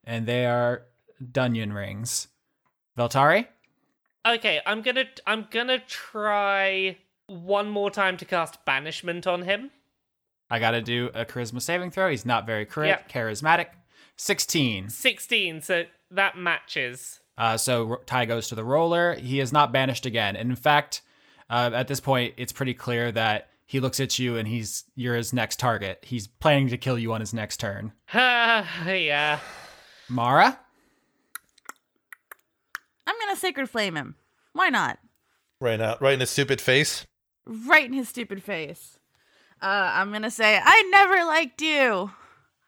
[0.03, 0.83] and they are
[1.31, 2.29] Dunyan rings.
[2.99, 3.47] Veltari?
[4.27, 9.71] Okay, I'm gonna I'm gonna try one more time to cast banishment on him.
[10.51, 12.11] I got to do a charisma saving throw.
[12.11, 12.99] He's not very chari- Yeah.
[13.09, 13.69] charismatic.
[14.17, 14.91] 16.
[14.91, 17.21] Sixteen, so that matches.
[17.39, 19.15] Uh, so tie goes to the roller.
[19.15, 20.37] He is not banished again.
[20.37, 21.01] And in fact,
[21.49, 25.17] uh, at this point, it's pretty clear that he looks at you and he's you're
[25.17, 26.05] his next target.
[26.07, 27.93] He's planning to kill you on his next turn.
[28.13, 29.39] Ah, yeah.
[30.11, 30.59] Mara,
[33.07, 34.17] I'm gonna sacred flame him.
[34.53, 34.99] Why not?
[35.61, 37.07] Right now, right in his stupid face.
[37.47, 38.99] Right in his stupid face.
[39.61, 42.11] Uh, I'm gonna say, I never liked you.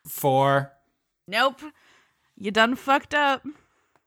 [0.07, 0.73] four.
[1.27, 1.61] Nope.
[2.37, 3.45] You done fucked up.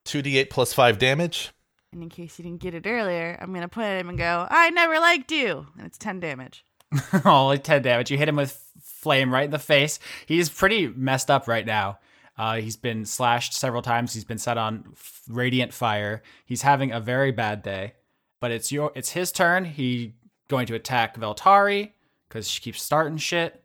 [0.05, 1.51] 2d8 plus 5 damage.
[1.91, 4.47] And in case you didn't get it earlier, I'm gonna point at him and go,
[4.49, 5.67] I never liked you.
[5.77, 6.63] And it's 10 damage.
[7.25, 8.09] Only ten damage.
[8.11, 9.99] You hit him with flame right in the face.
[10.25, 11.99] He's pretty messed up right now.
[12.37, 14.13] Uh, he's been slashed several times.
[14.13, 16.21] He's been set on f- radiant fire.
[16.45, 17.93] He's having a very bad day.
[18.39, 19.65] But it's your it's his turn.
[19.65, 20.13] He
[20.47, 21.91] going to attack Veltari
[22.29, 23.61] because she keeps starting shit.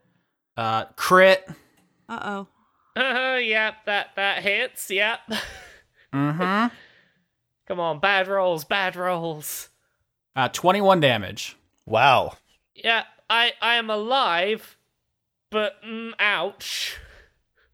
[0.57, 1.47] Uh, crit.
[2.09, 2.47] Uh
[2.97, 3.01] oh.
[3.01, 4.91] Uh, yep, that that hits.
[4.91, 5.21] Yep.
[6.13, 6.75] Mm-hmm.
[7.67, 9.71] Come on, bad rolls, bad rolls.
[10.37, 11.57] Uh, 21 damage.
[11.87, 12.35] Wow.
[12.75, 14.77] Yeah, I I am alive,
[15.51, 16.99] but mm, ouch.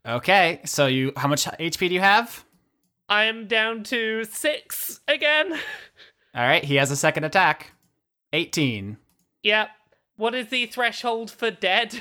[0.06, 2.44] Okay, so you how much HP do you have?
[3.08, 5.52] I am down to six again.
[6.34, 7.72] All right, he has a second attack.
[8.32, 8.98] 18.
[9.42, 9.68] Yep.
[10.16, 12.00] What is the threshold for dead?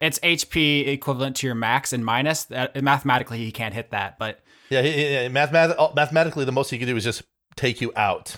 [0.00, 2.48] It's HP equivalent to your max and minus.
[2.50, 4.38] Uh, mathematically, he can't hit that, but
[4.70, 7.22] Yeah, he, he, he- mathemat- oh, mathematically, the most he can do is just
[7.56, 8.36] take you out.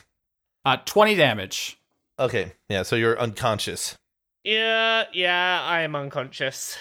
[0.64, 1.78] uh, 20 damage.
[2.18, 3.96] Okay, yeah, so you're unconscious.
[4.42, 6.78] yeah, yeah, I am unconscious.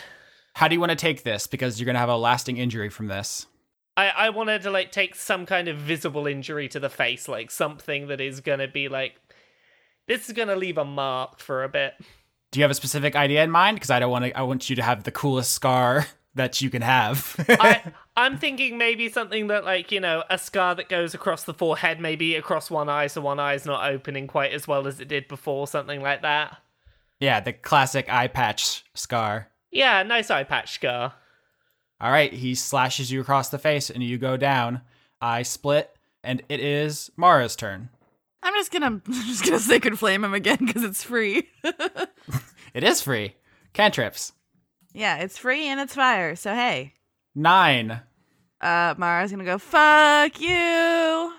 [0.59, 1.47] How do you want to take this?
[1.47, 3.47] Because you're going to have a lasting injury from this.
[3.95, 7.49] I, I wanted to like take some kind of visible injury to the face, like
[7.49, 9.15] something that is gonna be like
[10.07, 11.93] this is gonna leave a mark for a bit.
[12.51, 13.75] Do you have a specific idea in mind?
[13.75, 14.37] Because I don't want to.
[14.37, 17.35] I want you to have the coolest scar that you can have.
[17.49, 17.81] I
[18.17, 21.99] I'm thinking maybe something that like, you know, a scar that goes across the forehead,
[21.99, 25.27] maybe across one eye, so one eye's not opening quite as well as it did
[25.27, 26.57] before, something like that.
[27.19, 29.48] yeah, the classic eye patch scar.
[29.71, 31.13] Yeah, nice eye patch scar.
[32.01, 34.81] All right, he slashes you across the face and you go down.
[35.21, 37.89] Eye split, and it is Mara's turn.
[38.41, 41.49] I'm just gonna I'm just gonna sacred flame him again because it's free.
[42.73, 43.33] It is free.
[43.73, 44.31] Cantrips.
[44.93, 46.35] yeah, it's free and it's fire.
[46.35, 46.93] So hey,
[47.33, 48.01] Nine.
[48.61, 51.33] uh, Mara's gonna go fuck you.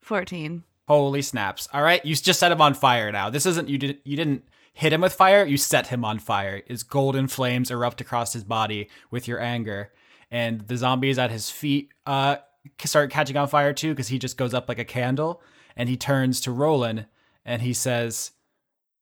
[0.00, 0.62] Fourteen.
[0.86, 1.68] Holy snaps!
[1.72, 3.30] All right, you just set him on fire now.
[3.30, 4.44] This isn't you did you didn't
[4.80, 5.44] hit him with fire.
[5.44, 6.62] You set him on fire.
[6.66, 9.92] His golden flames erupt across his body with your anger,
[10.30, 12.36] and the zombies at his feet uh
[12.84, 15.42] start catching on fire too because he just goes up like a candle.
[15.76, 17.06] And he turns to Rolen
[17.44, 18.32] and he says,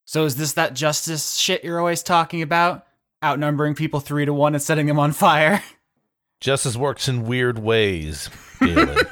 [0.05, 2.85] "So is this that justice shit you're always talking about?
[3.25, 5.63] Outnumbering people three to one and setting them on fire?"
[6.41, 9.09] Justice works in weird ways, it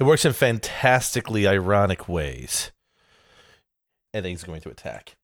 [0.00, 2.72] works in fantastically ironic ways.
[4.12, 5.16] And then he's going to attack.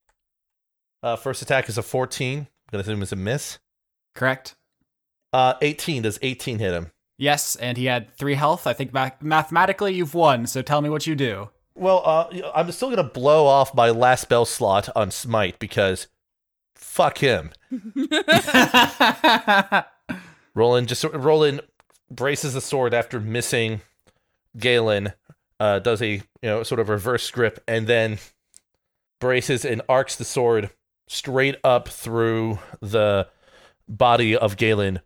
[1.02, 2.38] Uh, first attack is a 14.
[2.38, 3.58] I'm going to assume it's a miss.
[4.14, 4.54] Correct.
[5.32, 6.02] Uh, 18.
[6.02, 6.90] Does 18 hit him?
[7.18, 8.66] Yes, and he had three health.
[8.66, 10.46] I think math- mathematically you've won.
[10.46, 11.50] So tell me what you do.
[11.74, 16.08] Well, uh, I'm still gonna blow off my last spell slot on Smite because
[16.74, 17.50] fuck him.
[20.54, 21.60] Rolen just Rolen
[22.10, 23.80] braces the sword after missing
[24.58, 25.14] Galen,
[25.58, 28.18] uh, does a you know sort of reverse grip, and then
[29.18, 30.68] braces and arcs the sword
[31.12, 33.28] straight up through the
[33.88, 35.00] body of Galen,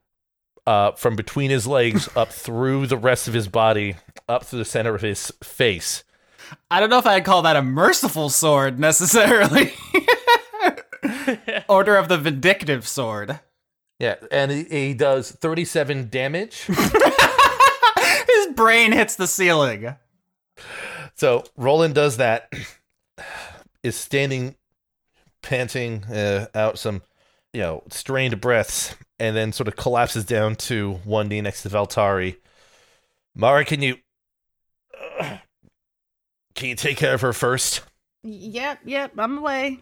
[0.66, 3.96] uh, from between his legs up through the rest of his body,
[4.28, 6.04] up through the center of his face.
[6.70, 9.72] I don't know if I'd call that a merciful sword necessarily.
[11.68, 13.40] Order of the Vindictive Sword.
[13.98, 16.66] Yeah, and he, he does 37 damage.
[16.66, 19.96] His brain hits the ceiling.
[21.14, 22.52] so Rolen does that,
[23.82, 24.54] is standing,
[25.46, 27.02] panting uh, out some,
[27.52, 31.68] you know, strained breaths, and then sort of collapses down to one knee next to
[31.68, 32.36] Veltari.
[33.34, 33.96] Mara, can you.
[36.54, 37.82] can you take care of her first?
[38.22, 39.80] Yep, yep, I'm away.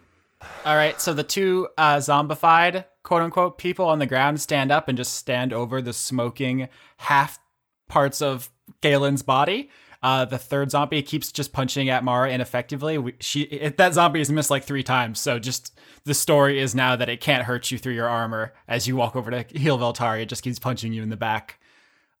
[0.65, 4.87] All right, so the two uh, zombified, quote unquote, people on the ground stand up
[4.87, 7.39] and just stand over the smoking half
[7.87, 8.49] parts of
[8.81, 9.69] Galen's body.
[10.05, 12.99] Uh, the third zombie keeps just punching at Mara ineffectively.
[12.99, 15.19] We, she it, that zombie is missed like three times.
[15.19, 18.87] So just the story is now that it can't hurt you through your armor as
[18.87, 20.21] you walk over to heal Veltari.
[20.21, 21.59] It just keeps punching you in the back.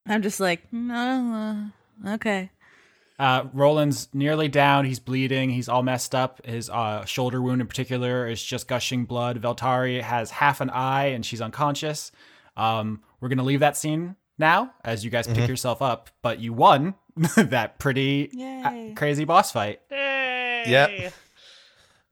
[0.07, 1.71] I'm just like, no,
[2.03, 2.49] uh, okay.
[3.19, 4.85] Uh, Rolen's nearly down.
[4.85, 5.51] He's bleeding.
[5.51, 6.43] He's all messed up.
[6.43, 9.39] His uh, shoulder wound, in particular, is just gushing blood.
[9.39, 12.11] Veltari has half an eye and she's unconscious.
[12.57, 16.09] Um, we're gonna leave that scene now as you guys pick yourself up.
[16.23, 16.95] But you won
[17.37, 18.93] that pretty uh, Yay.
[18.95, 19.79] crazy boss fight.
[19.91, 20.65] Yay!
[20.67, 21.13] Yep.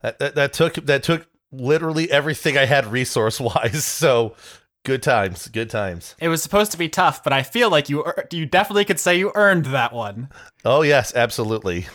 [0.01, 3.85] That, that that took that took literally everything I had resource wise.
[4.03, 4.35] So
[4.85, 6.15] good times, good times.
[6.19, 8.99] It was supposed to be tough, but I feel like you ear- you definitely could
[8.99, 10.29] say you earned that one.
[10.65, 11.87] Oh yes, absolutely.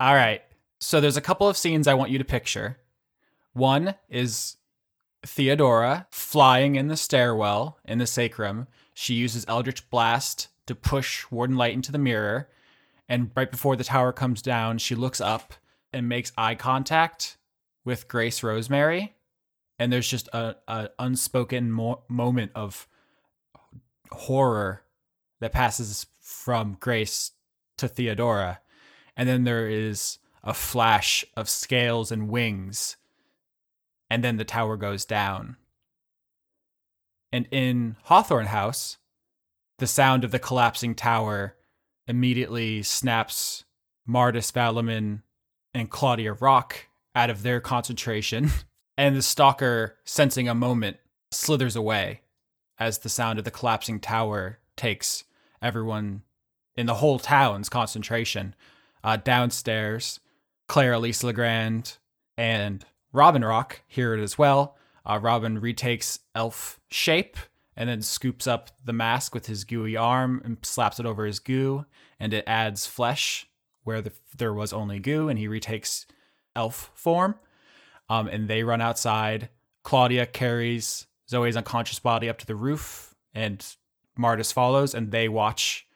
[0.00, 0.42] All right.
[0.80, 2.78] So there's a couple of scenes I want you to picture.
[3.52, 4.56] One is
[5.24, 8.66] Theodora flying in the stairwell in the sacrum.
[8.94, 12.48] She uses Eldritch Blast to push Warden Light into the mirror.
[13.08, 15.54] And right before the tower comes down, she looks up
[15.92, 17.36] and makes eye contact
[17.84, 19.14] with Grace Rosemary.
[19.78, 22.86] And there's just a, a unspoken mo- moment of
[24.10, 24.82] horror
[25.40, 27.32] that passes from Grace
[27.78, 28.60] to Theodora.
[29.16, 32.96] And then there is a flash of scales and wings.
[34.08, 35.56] And then the tower goes down.
[37.32, 38.98] And in Hawthorne House,
[39.82, 41.56] the sound of the collapsing tower
[42.06, 43.64] immediately snaps
[44.06, 45.22] Martis Valaman
[45.74, 48.48] and Claudia Rock out of their concentration.
[48.98, 50.98] And the stalker, sensing a moment,
[51.30, 52.20] slithers away
[52.78, 55.24] as the sound of the collapsing tower takes
[55.62, 56.22] everyone
[56.76, 58.54] in the whole town's concentration.
[59.02, 60.20] Uh, downstairs,
[60.68, 61.96] Claire Elise Legrand
[62.36, 64.76] and Robin Rock hear it as well.
[65.06, 67.38] Uh, Robin retakes elf shape
[67.76, 71.38] and then scoops up the mask with his gooey arm and slaps it over his
[71.38, 71.86] goo,
[72.20, 73.46] and it adds flesh
[73.84, 76.06] where the, there was only goo, and he retakes
[76.54, 77.34] elf form.
[78.08, 79.48] Um, and they run outside.
[79.82, 83.64] Claudia carries Zoey's unconscious body up to the roof, and
[84.16, 85.86] Martis follows, and they watch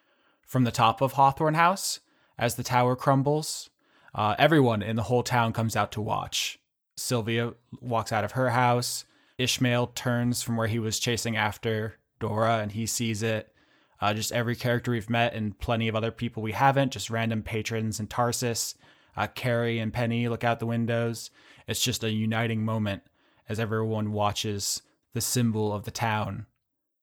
[0.42, 2.00] from the top of Hawthorne House
[2.38, 3.70] as the tower crumbles.
[4.14, 6.58] Uh, everyone in the whole town comes out to watch.
[6.96, 9.04] Sylvia walks out of her house.
[9.38, 13.52] Ishmael turns from where he was chasing after Dora, and he sees it.
[14.00, 17.42] Uh, just every character we've met and plenty of other people we haven't, just random
[17.42, 18.74] patrons in Tarsus.
[19.16, 21.30] Uh, Carrie and Penny look out the windows.
[21.66, 23.02] It's just a uniting moment
[23.48, 24.82] as everyone watches
[25.14, 26.46] the symbol of the town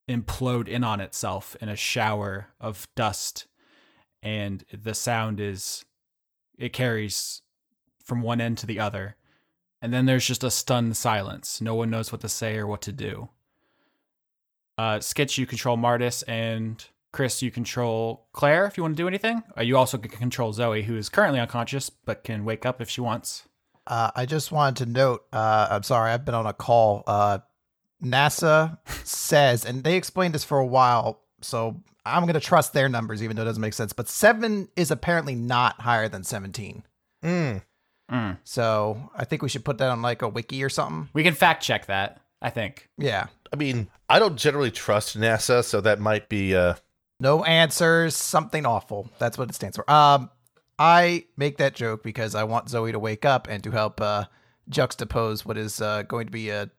[0.09, 3.47] implode in on itself in a shower of dust.
[4.21, 5.85] And the sound is,
[6.57, 7.41] it carries
[8.03, 9.15] from one end to the other.
[9.83, 11.59] And then there's just a stunned silence.
[11.59, 13.27] No one knows what to say or what to do.
[14.77, 19.09] Uh, Skitch, you control Martis, and Chris, you control Claire if you want to do
[19.09, 19.43] anything.
[19.57, 22.89] Uh, you also can control Zoey, who is currently unconscious but can wake up if
[22.89, 23.43] she wants.
[23.85, 25.25] Uh, I just wanted to note.
[25.33, 27.03] Uh, I'm sorry, I've been on a call.
[27.05, 27.39] Uh,
[28.01, 32.87] NASA says, and they explained this for a while, so I'm going to trust their
[32.87, 33.91] numbers, even though it doesn't make sense.
[33.91, 36.83] But seven is apparently not higher than 17.
[37.21, 37.61] Mm.
[38.11, 38.37] Mm.
[38.43, 41.09] So I think we should put that on like a wiki or something.
[41.13, 42.89] We can fact check that, I think.
[42.97, 43.27] Yeah.
[43.51, 46.75] I mean, I don't generally trust NASA, so that might be uh
[47.19, 49.09] No answers, something awful.
[49.19, 49.89] That's what it stands for.
[49.89, 50.29] Um,
[50.77, 54.25] I make that joke because I want Zoey to wake up and to help uh,
[54.69, 56.69] juxtapose what is uh, going to be a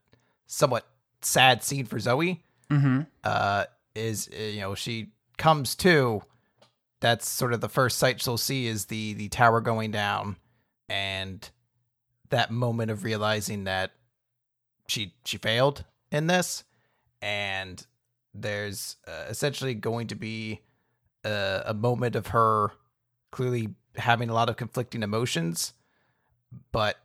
[0.47, 0.87] somewhat
[1.23, 2.41] sad scene for Zoey.
[2.71, 3.03] Mm-hmm.
[3.23, 3.65] Uh,
[3.95, 6.23] is uh, you know she comes to
[7.01, 10.37] that's sort of the first sight she'll see is the the tower going down
[10.89, 11.51] and
[12.31, 13.93] that moment of realizing that
[14.89, 16.65] she she failed in this
[17.23, 17.87] and
[18.35, 20.61] there's uh, essentially going to be
[21.25, 22.73] a, a moment of her
[23.31, 25.73] clearly having a lot of conflicting emotions
[26.73, 26.99] but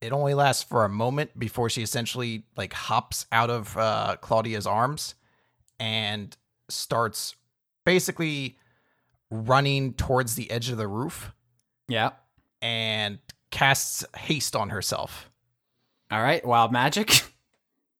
[0.00, 4.66] it only lasts for a moment before she essentially like hops out of uh, claudia's
[4.66, 5.14] arms
[5.78, 6.36] and
[6.68, 7.34] starts
[7.84, 8.58] basically
[9.30, 11.32] running towards the edge of the roof
[11.88, 12.10] Yeah.
[12.62, 13.18] And
[13.50, 15.30] casts haste on herself.
[16.10, 16.44] All right.
[16.44, 17.22] Wild magic.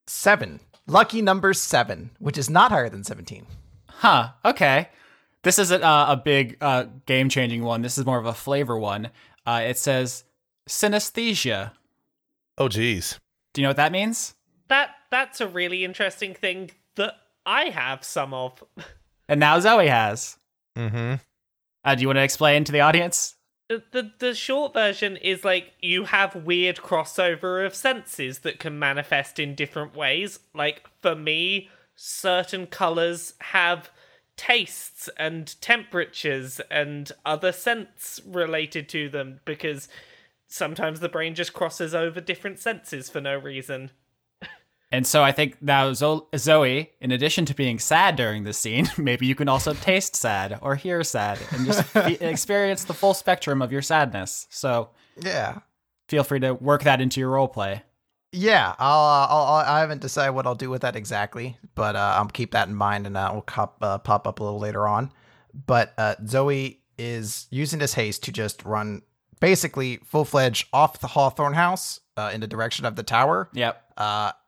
[0.07, 0.61] Seven.
[0.87, 3.47] Lucky number seven, which is not higher than 17.
[3.89, 4.29] Huh.
[4.45, 4.89] Okay.
[5.43, 7.83] This isn't uh, a big uh, game changing one.
[7.83, 9.11] This is more of a flavor one.
[9.45, 10.25] Uh, it says
[10.69, 11.73] synesthesia.
[12.59, 13.19] Oh, geez.
[13.53, 14.35] Do you know what that means?
[14.69, 18.63] That that's a really interesting thing that I have some of.
[19.29, 20.39] And now Zoey has.
[20.77, 21.15] Mm-hmm.
[21.85, 23.36] Uh, do you want to explain to the audience?
[23.69, 28.79] The, the the short version is like you have weird crossover of senses that can
[28.79, 30.39] manifest in different ways.
[30.55, 33.91] Like for me, certain colors have
[34.37, 39.89] tastes and temperatures and other scents related to them because
[40.47, 43.91] sometimes the brain just crosses over different senses for no reason.
[44.93, 48.89] And so I think now Zo- Zoey, in addition to being sad during this scene,
[48.97, 53.63] maybe you can also taste sad or hear sad and just experience the full spectrum
[53.63, 54.47] of your sadness.
[54.51, 55.59] So Yeah.
[56.09, 57.83] feel free to work that into your role play.
[58.33, 61.97] Yeah, I'll, uh, I'll, I'll I haven't decided what I'll do with that exactly, but
[61.97, 64.59] uh, I'll keep that in mind and that will cop, uh, pop up a little
[64.59, 65.11] later on.
[65.67, 69.03] But uh, Zoey is using this haste to just run
[69.41, 73.49] basically full fledged off the Hawthorne house uh, in the direction of the tower.
[73.53, 73.83] Yep.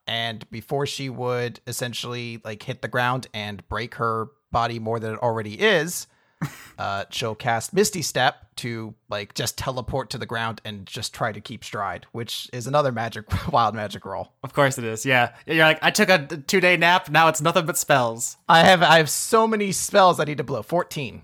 [0.09, 5.13] And before she would essentially like hit the ground and break her body more than
[5.15, 6.07] it already is,
[6.79, 11.31] uh, she'll cast Misty Step to like just teleport to the ground and just try
[11.31, 14.33] to keep stride, which is another magic, wild magic roll.
[14.43, 15.05] Of course it is.
[15.05, 15.35] Yeah.
[15.47, 17.11] You're like, I took a two day nap.
[17.11, 18.39] Now it's nothing but spells.
[18.49, 20.63] I have I have so many spells I need to blow.
[20.63, 21.23] Fourteen.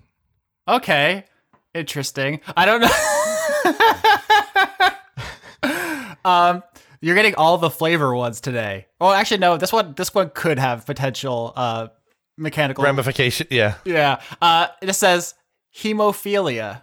[0.67, 1.25] Okay.
[1.73, 2.39] Interesting.
[2.55, 2.89] I don't know.
[6.25, 6.63] um,
[7.05, 8.87] you're getting all the flavor ones today.
[8.99, 9.57] Well, actually, no.
[9.57, 11.89] This one, this one could have potential uh
[12.35, 12.83] mechanical.
[12.83, 13.45] Ramification.
[13.51, 13.75] Yeah.
[13.85, 14.21] yeah.
[14.41, 15.35] Uh, it says
[15.77, 16.81] hemophilia.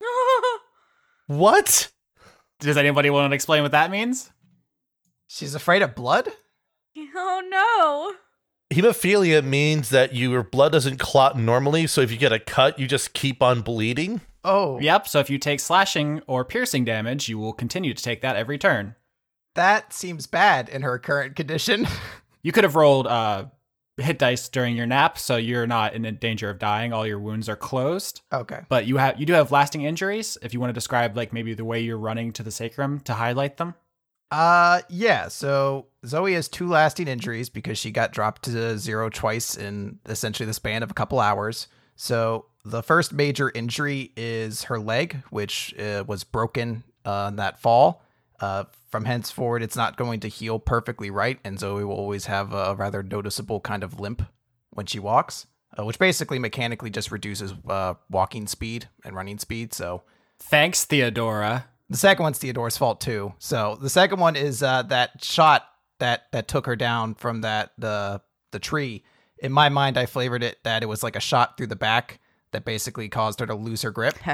[1.28, 1.90] What?
[2.60, 4.30] Does anybody want to explain what that means?
[5.26, 6.28] She's afraid of blood.
[7.16, 8.14] oh no.
[8.76, 12.86] Hemophilia means that your blood doesn't clot normally, so if you get a cut, you
[12.86, 14.20] just keep on bleeding.
[14.44, 15.08] Oh, Yep.
[15.08, 18.58] So if you take slashing or piercing damage, you will continue to take that every
[18.58, 18.94] turn.
[19.56, 21.86] That seems bad in her current condition.
[22.42, 23.46] You could have rolled uh,
[23.96, 26.92] hit dice during your nap, so you're not in danger of dying.
[26.92, 28.20] All your wounds are closed.
[28.32, 28.60] okay.
[28.68, 30.38] But you have you do have lasting injuries.
[30.42, 33.14] If you want to describe like maybe the way you're running to the sacrum to
[33.14, 33.74] highlight them.
[34.30, 35.26] Uh, yeah.
[35.26, 40.46] So Zoey has two lasting injuries because she got dropped to zero twice in essentially
[40.46, 41.66] the span of a couple hours.
[41.96, 47.58] So the first major injury is her leg, which uh, was broken uh, in that
[47.60, 48.02] fall.
[48.40, 52.52] Uh, from henceforward, it's not going to heal perfectly right, and Zoey will always have
[52.52, 54.22] a rather noticeable kind of limp
[54.70, 55.46] when she walks,
[55.78, 59.72] uh, which basically mechanically just reduces uh, walking speed and running speed.
[59.74, 60.02] So
[60.38, 61.66] Thanks, Theodora.
[61.88, 63.32] the second one's Theodora's fault too.
[63.38, 65.64] So the second one is uh, that shot
[65.98, 68.20] that that took her down from that the
[68.52, 69.02] the tree.
[69.38, 72.20] In my mind, I flavored it that it was like a shot through the back
[72.52, 74.16] that basically caused her to lose her grip.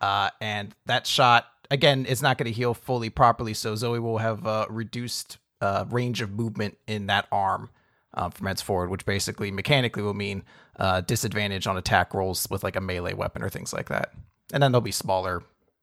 [0.00, 4.18] Uh, and that shot again it's not going to heal fully properly, so Zoey will
[4.18, 7.70] have a reduced uh, range of movement in that arm
[8.14, 10.42] uh, from henceforward, which basically mechanically will mean
[10.76, 14.12] uh, disadvantage on attack rolls with like a melee weapon or things like that.
[14.52, 15.42] And then there'll be smaller,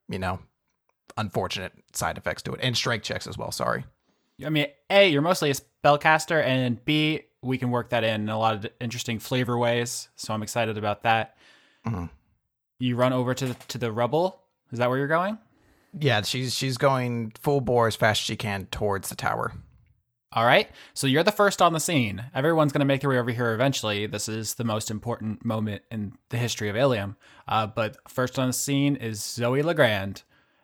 [0.10, 0.40] you know,
[1.16, 3.52] unfortunate side effects to it, and strike checks as well.
[3.52, 3.86] Sorry.
[4.46, 8.38] I mean, A, you're mostly a spellcaster, and B, we can work that in, a
[8.38, 10.10] lot of interesting flavor ways.
[10.16, 11.38] So I'm excited about that.
[11.86, 12.10] Mhm.
[12.80, 14.42] You run over to the, to the rubble.
[14.72, 15.38] Is that where you're going?
[16.00, 19.54] Yeah, she's she's going full bore as fast as she can towards the tower.
[20.34, 20.70] All right.
[20.94, 22.26] So you're the first on the scene.
[22.36, 24.06] Everyone's going to make their way over here eventually.
[24.08, 27.16] This is the most important moment in the history of Ilium.
[27.48, 30.24] Uh, but first on the scene is Zoey Legrand.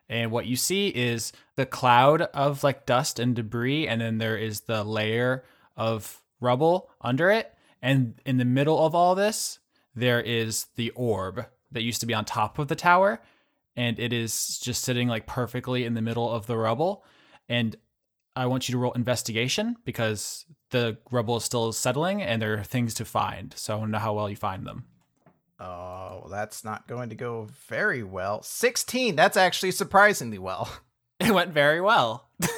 [0.09, 4.37] And what you see is the cloud of like dust and debris, and then there
[4.37, 5.43] is the layer
[5.77, 7.53] of rubble under it.
[7.81, 9.59] And in the middle of all this,
[9.95, 13.21] there is the orb that used to be on top of the tower.
[13.75, 17.03] And it is just sitting like perfectly in the middle of the rubble.
[17.49, 17.75] And
[18.35, 22.63] I want you to roll investigation because the rubble is still settling and there are
[22.63, 23.53] things to find.
[23.55, 24.85] So I want to know how well you find them.
[25.59, 28.43] Oh, that's not going to go very well.
[28.43, 29.15] 16.
[29.15, 30.69] That's actually surprisingly well.
[31.19, 32.27] It went very well.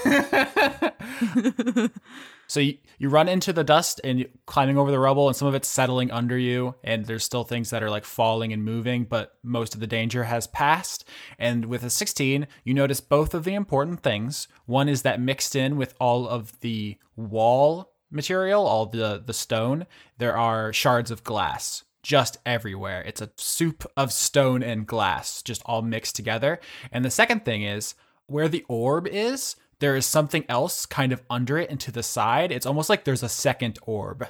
[2.47, 5.55] so you, you run into the dust and climbing over the rubble, and some of
[5.55, 9.37] it's settling under you, and there's still things that are like falling and moving, but
[9.43, 11.07] most of the danger has passed.
[11.39, 14.47] And with a 16, you notice both of the important things.
[14.65, 19.85] One is that mixed in with all of the wall material, all the the stone,
[20.17, 23.01] there are shards of glass just everywhere.
[23.01, 26.59] It's a soup of stone and glass, just all mixed together.
[26.91, 27.95] And the second thing is
[28.27, 32.03] where the orb is, there is something else kind of under it and to the
[32.03, 32.51] side.
[32.51, 34.27] It's almost like there's a second orb,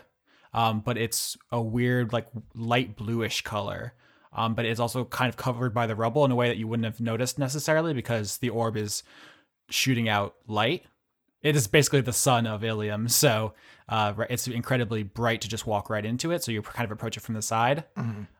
[0.53, 3.93] um, but it's a weird, like light bluish color.
[4.33, 6.67] Um, but it's also kind of covered by the rubble in a way that you
[6.67, 9.01] wouldn't have noticed necessarily because the orb is
[9.69, 10.83] shooting out light.
[11.41, 13.53] It is basically the sun of Ilium, so
[13.87, 16.43] uh, it's incredibly bright to just walk right into it.
[16.43, 17.85] So you kind of approach it from the side.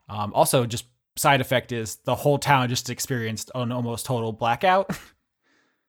[0.10, 0.86] Um, also, just
[1.16, 4.98] side effect is the whole town just experienced an almost total blackout.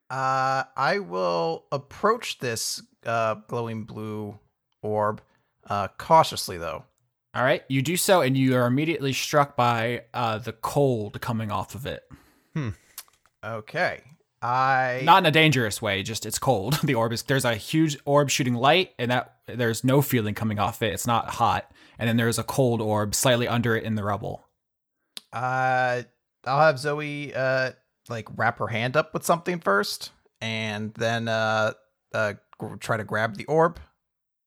[0.09, 4.39] Uh, I will approach this uh, glowing blue
[4.83, 5.21] orb
[5.69, 6.85] uh, cautiously, though.
[7.35, 11.51] All right, you do so, and you are immediately struck by uh, the cold coming
[11.51, 12.03] off of it.
[12.55, 12.71] Hmm.
[13.45, 14.03] Okay.
[14.41, 16.79] I Not in a dangerous way, just it's cold.
[16.85, 20.59] The orb is there's a huge orb shooting light, and that there's no feeling coming
[20.59, 20.93] off it.
[20.93, 24.45] It's not hot, and then there's a cold orb slightly under it in the rubble.
[25.33, 26.03] Uh,
[26.45, 27.73] I'll have Zoe uh
[28.09, 31.73] like wrap her hand up with something first, and then uh
[32.15, 32.35] uh
[32.81, 33.79] try to grab the orb.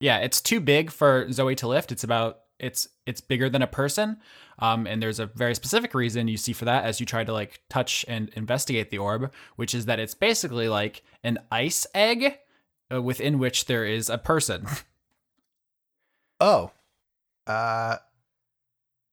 [0.00, 1.92] Yeah, it's too big for Zoey to lift.
[1.92, 4.18] It's about it's it's bigger than a person.
[4.58, 7.32] Um, and there's a very specific reason you see for that as you try to
[7.32, 12.38] like touch and investigate the orb, which is that it's basically like an ice egg
[12.92, 14.66] uh, within which there is a person.
[16.42, 16.70] Oh.
[17.46, 17.96] Uh,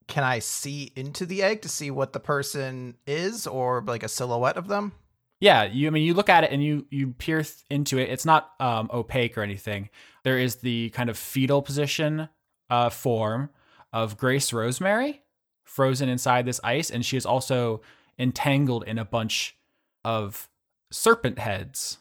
[0.07, 4.09] can I see into the egg to see what the person is, or like a
[4.09, 4.93] silhouette of them?
[5.39, 8.09] Yeah, you I mean you look at it and you you peer th- into it.
[8.09, 9.89] It's not um, opaque or anything.
[10.23, 12.29] There is the kind of fetal position
[12.69, 13.49] uh, form
[13.93, 15.21] of Grace Rosemary
[15.63, 17.81] frozen inside this ice, and she is also
[18.17, 19.55] entangled in a bunch
[20.03, 20.49] of
[20.91, 21.99] serpent heads.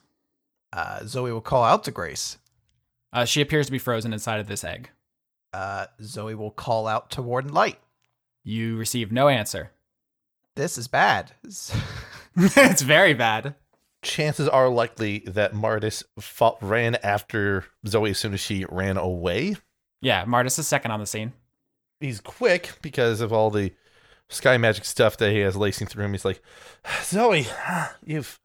[0.72, 2.38] Uh, Zoey will call out to Grace.
[3.12, 4.90] Uh, she appears to be frozen inside of this egg.
[5.52, 7.78] Uh, Zoey will call out to Warden Light.
[8.47, 9.72] You receive no answer.
[10.55, 11.32] This is bad.
[12.36, 13.57] it's very bad.
[14.03, 19.57] Chances are likely that Martis fought, ran after Zoey as soon as she ran away.
[20.01, 21.32] Yeah, Martis is second on the scene.
[21.99, 23.72] He's quick because of all the
[24.28, 26.12] sky magic stuff that he has lacing through him.
[26.12, 26.40] He's like,
[26.84, 27.49] Zoey,
[28.05, 28.38] you've.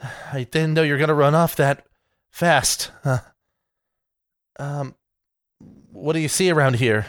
[0.32, 1.84] I didn't know you're gonna run off that
[2.30, 2.92] fast.
[3.02, 3.22] Huh.
[4.60, 4.94] Um,
[5.90, 7.06] what do you see around here?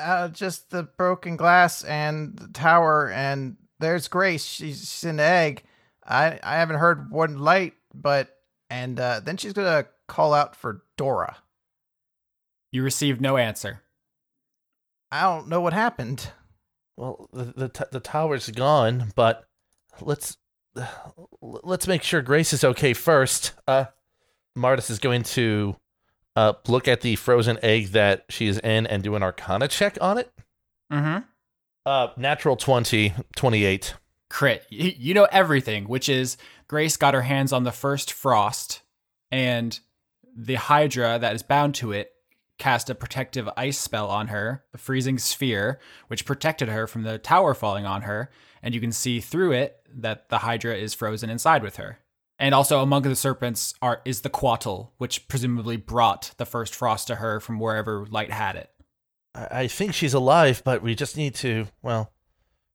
[0.00, 4.44] Uh, just the broken glass and the tower, and there's Grace.
[4.44, 5.62] She's, she's in the egg.
[6.04, 8.36] I I haven't heard one Light, but
[8.68, 11.36] and uh, then she's gonna call out for Dora.
[12.72, 13.82] You received no answer.
[15.10, 16.30] I don't know what happened.
[16.96, 19.44] Well, the the, t- the tower's gone, but
[20.00, 20.36] let's
[21.40, 23.54] let's make sure Grace is okay first.
[23.66, 23.86] Uh,
[24.54, 25.76] Martis is going to
[26.40, 29.98] uh look at the frozen egg that she is in and do an Arcana check
[30.00, 30.32] on it.
[30.92, 31.24] Mm-hmm.
[31.86, 33.94] Uh, natural 20, 28.
[34.28, 34.66] crit.
[34.70, 36.36] You know everything, which is
[36.68, 38.82] Grace got her hands on the first frost,
[39.30, 39.78] and
[40.36, 42.12] the Hydra that is bound to it
[42.58, 47.18] cast a protective ice spell on her, a freezing sphere, which protected her from the
[47.18, 48.30] tower falling on her.
[48.62, 51.99] And you can see through it that the Hydra is frozen inside with her.
[52.40, 57.06] And also among the serpents are is the Quattle, which presumably brought the first frost
[57.08, 58.70] to her from wherever light had it.
[59.34, 62.12] I think she's alive, but we just need to, well,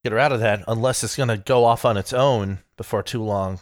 [0.03, 3.01] get her out of that unless it's going to go off on its own before
[3.01, 3.59] too long.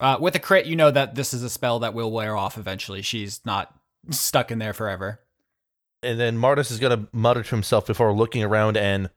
[0.00, 2.56] Uh, with a crit, you know that this is a spell that will wear off
[2.56, 3.02] eventually.
[3.02, 3.74] She's not
[4.10, 5.20] stuck in there forever.
[6.02, 9.10] And then Martis is going to mutter to himself before looking around and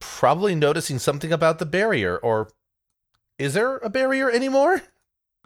[0.00, 2.16] probably noticing something about the barrier.
[2.16, 2.48] Or
[3.38, 4.80] is there a barrier anymore?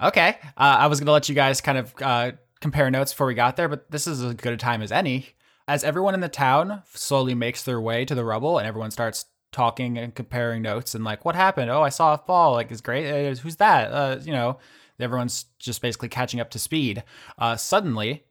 [0.03, 0.39] Okay.
[0.57, 3.35] Uh, I was going to let you guys kind of uh, compare notes before we
[3.35, 5.29] got there, but this is as good a time as any.
[5.69, 9.27] As everyone in the town slowly makes their way to the rubble and everyone starts
[9.53, 11.71] talking and comparing notes and like, what happened?
[11.71, 12.53] Oh, I saw a fall.
[12.53, 13.09] Like, it's great.
[13.11, 13.93] Uh, who's that?
[13.93, 14.59] Uh, you know,
[14.99, 17.05] everyone's just basically catching up to speed.
[17.39, 18.25] Uh, suddenly,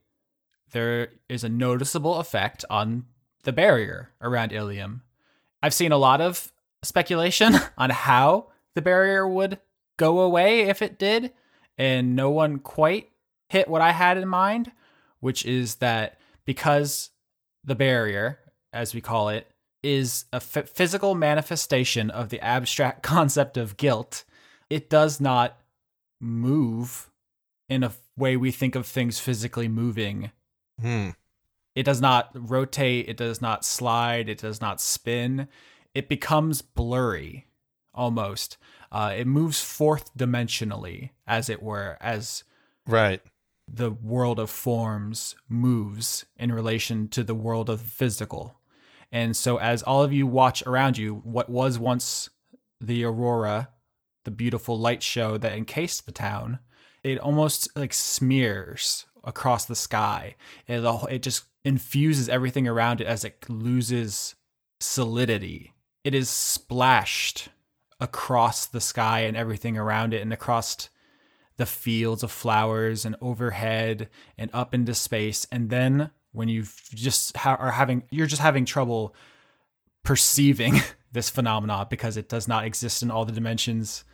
[0.72, 3.04] there is a noticeable effect on
[3.44, 5.02] the barrier around Ilium.
[5.62, 6.52] I've seen a lot of
[6.82, 9.58] speculation on how the barrier would
[9.96, 11.32] go away if it did,
[11.80, 13.08] and no one quite
[13.48, 14.70] hit what I had in mind,
[15.20, 17.08] which is that because
[17.64, 18.38] the barrier,
[18.70, 19.50] as we call it,
[19.82, 24.24] is a f- physical manifestation of the abstract concept of guilt.
[24.68, 25.58] It does not
[26.20, 27.10] move
[27.70, 30.32] in a way we think of things physically moving.
[30.78, 31.10] Hmm.
[31.74, 35.48] It does not rotate, it does not slide, it does not spin.
[35.94, 37.46] It becomes blurry
[37.94, 38.58] almost.
[38.92, 42.44] Uh, it moves fourth dimensionally, as it were, as
[42.86, 43.22] Right.
[43.68, 48.58] the world of forms moves in relation to the world of physical.
[49.12, 52.30] And so, as all of you watch around you, what was once
[52.80, 53.68] the aurora,
[54.24, 56.58] the beautiful light show that encased the town,
[57.02, 60.34] it almost like smears across the sky.
[60.66, 64.34] It, it just infuses everything around it as it loses
[64.80, 65.74] solidity.
[66.04, 67.50] It is splashed
[68.00, 70.88] across the sky and everything around it and across
[71.58, 75.46] the fields of flowers and overhead and up into space.
[75.52, 79.14] And then when you just ha- are having you're just having trouble
[80.02, 80.74] perceiving
[81.12, 84.04] this phenomena because it does not exist in all the dimensions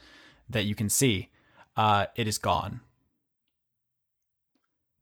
[0.49, 1.30] that you can see
[1.76, 2.80] uh, it is gone.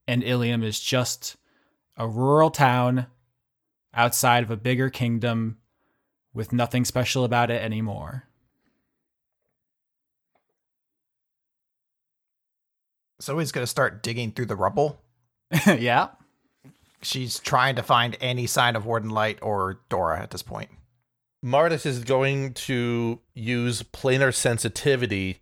[0.06, 1.36] And ilium is just
[1.96, 3.06] a rural town
[3.94, 5.58] outside of a bigger kingdom
[6.34, 8.24] with nothing special about it anymore
[13.24, 15.00] Zoey's gonna start digging through the rubble.
[15.66, 16.08] yeah
[17.02, 20.70] She's trying to find any sign of Warden Light or Dora at this point.
[21.42, 25.40] Martis is going to use planar sensitivity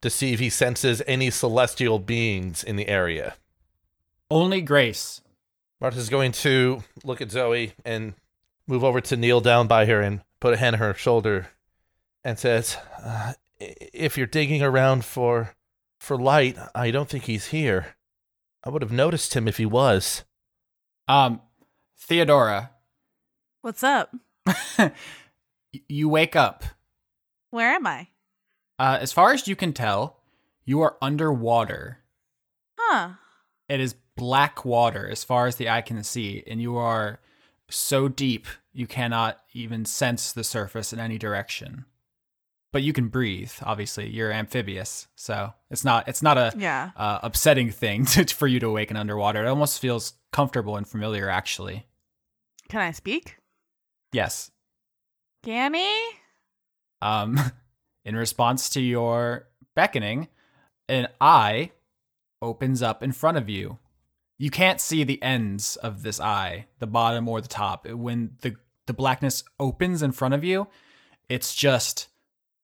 [0.00, 3.36] to see if he senses any celestial beings in the area.
[4.28, 5.20] only grace
[5.80, 8.14] Martis is going to look at Zoey and
[8.66, 11.48] move over to kneel down by her and put a hand on her shoulder
[12.24, 15.54] and says, uh, "If you're digging around for
[16.04, 17.96] for light, I don't think he's here.
[18.62, 20.24] I would have noticed him if he was."
[21.08, 21.40] Um,
[21.98, 22.70] Theodora,
[23.64, 24.14] What's up?
[25.88, 26.64] you wake up.
[27.48, 28.08] Where am I?
[28.78, 30.18] Uh, as far as you can tell,
[30.66, 32.00] you are underwater.
[32.78, 33.12] Huh.
[33.70, 37.20] It is black water as far as the eye can see, and you are
[37.70, 41.86] so deep you cannot even sense the surface in any direction.
[42.74, 43.52] But you can breathe.
[43.62, 46.90] Obviously, you're amphibious, so it's not it's not a Yeah.
[46.96, 49.44] uh, upsetting thing to, for you to awaken underwater.
[49.44, 51.86] It almost feels comfortable and familiar, actually.
[52.68, 53.36] Can I speak?
[54.12, 54.50] Yes.
[55.46, 55.94] Ganny?
[57.00, 57.38] Um,
[58.04, 59.46] in response to your
[59.76, 60.26] beckoning,
[60.88, 61.70] an eye
[62.42, 63.78] opens up in front of you.
[64.36, 67.88] You can't see the ends of this eye, the bottom or the top.
[67.88, 68.56] When the
[68.86, 70.66] the blackness opens in front of you,
[71.28, 72.08] it's just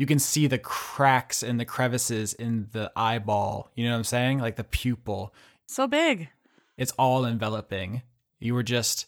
[0.01, 3.71] you can see the cracks and the crevices in the eyeball.
[3.75, 4.39] You know what I'm saying?
[4.39, 5.35] Like the pupil.
[5.67, 6.31] So big.
[6.79, 8.01] It's all enveloping.
[8.39, 9.05] You were just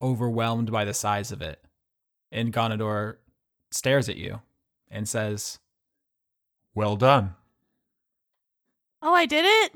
[0.00, 1.60] overwhelmed by the size of it.
[2.30, 3.16] And Gonador
[3.72, 4.40] stares at you
[4.88, 5.58] and says,
[6.72, 7.34] Well done.
[9.02, 9.72] Oh, I did it?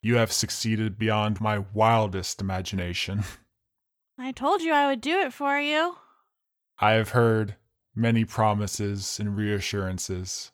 [0.00, 3.24] You have succeeded beyond my wildest imagination.
[4.16, 5.96] I told you I would do it for you.
[6.78, 7.56] I have heard
[7.96, 10.52] many promises and reassurances.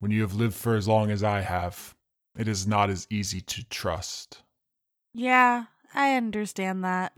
[0.00, 1.94] When you have lived for as long as I have,
[2.36, 4.42] it is not as easy to trust.
[5.14, 5.64] Yeah,
[5.94, 7.12] I understand that.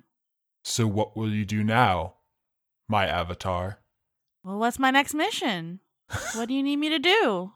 [0.65, 2.15] So, what will you do now,
[2.89, 3.79] my avatar?
[4.45, 5.81] Well, what's my next mission?
[6.35, 7.53] what do you need me to do?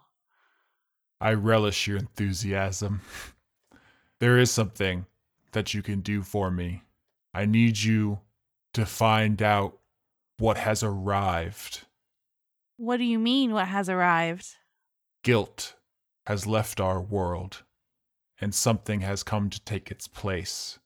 [1.21, 3.01] I relish your enthusiasm.
[4.21, 5.07] there is something
[5.53, 6.83] that you can do for me.
[7.33, 8.21] I need you
[8.75, 9.79] to find out
[10.39, 11.86] what has arrived.
[12.79, 14.57] What do you mean, what has arrived?
[15.23, 15.75] Guilt
[16.27, 17.63] has left our world,
[18.39, 20.79] and something has come to take its place.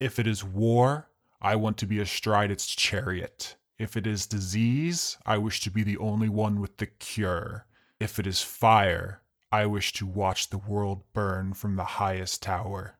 [0.00, 1.10] If it is war,
[1.40, 3.54] I want to be astride its chariot.
[3.78, 7.66] If it is disease, I wish to be the only one with the cure.
[8.00, 9.22] If it is fire,
[9.52, 12.98] I wish to watch the world burn from the highest tower.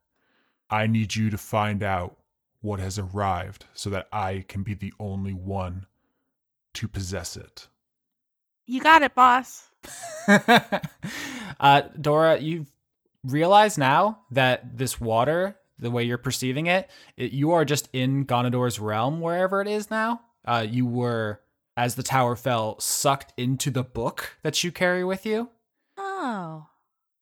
[0.70, 2.18] I need you to find out
[2.60, 5.86] what has arrived so that I can be the only one
[6.74, 7.66] to possess it.
[8.70, 9.66] You got it, boss.
[11.60, 12.66] uh, Dora, you
[13.24, 18.26] realize now that this water, the way you're perceiving it, it you are just in
[18.26, 20.20] Gonador's realm, wherever it is now.
[20.44, 21.40] Uh, you were,
[21.78, 25.48] as the tower fell, sucked into the book that you carry with you,
[25.96, 26.66] Oh.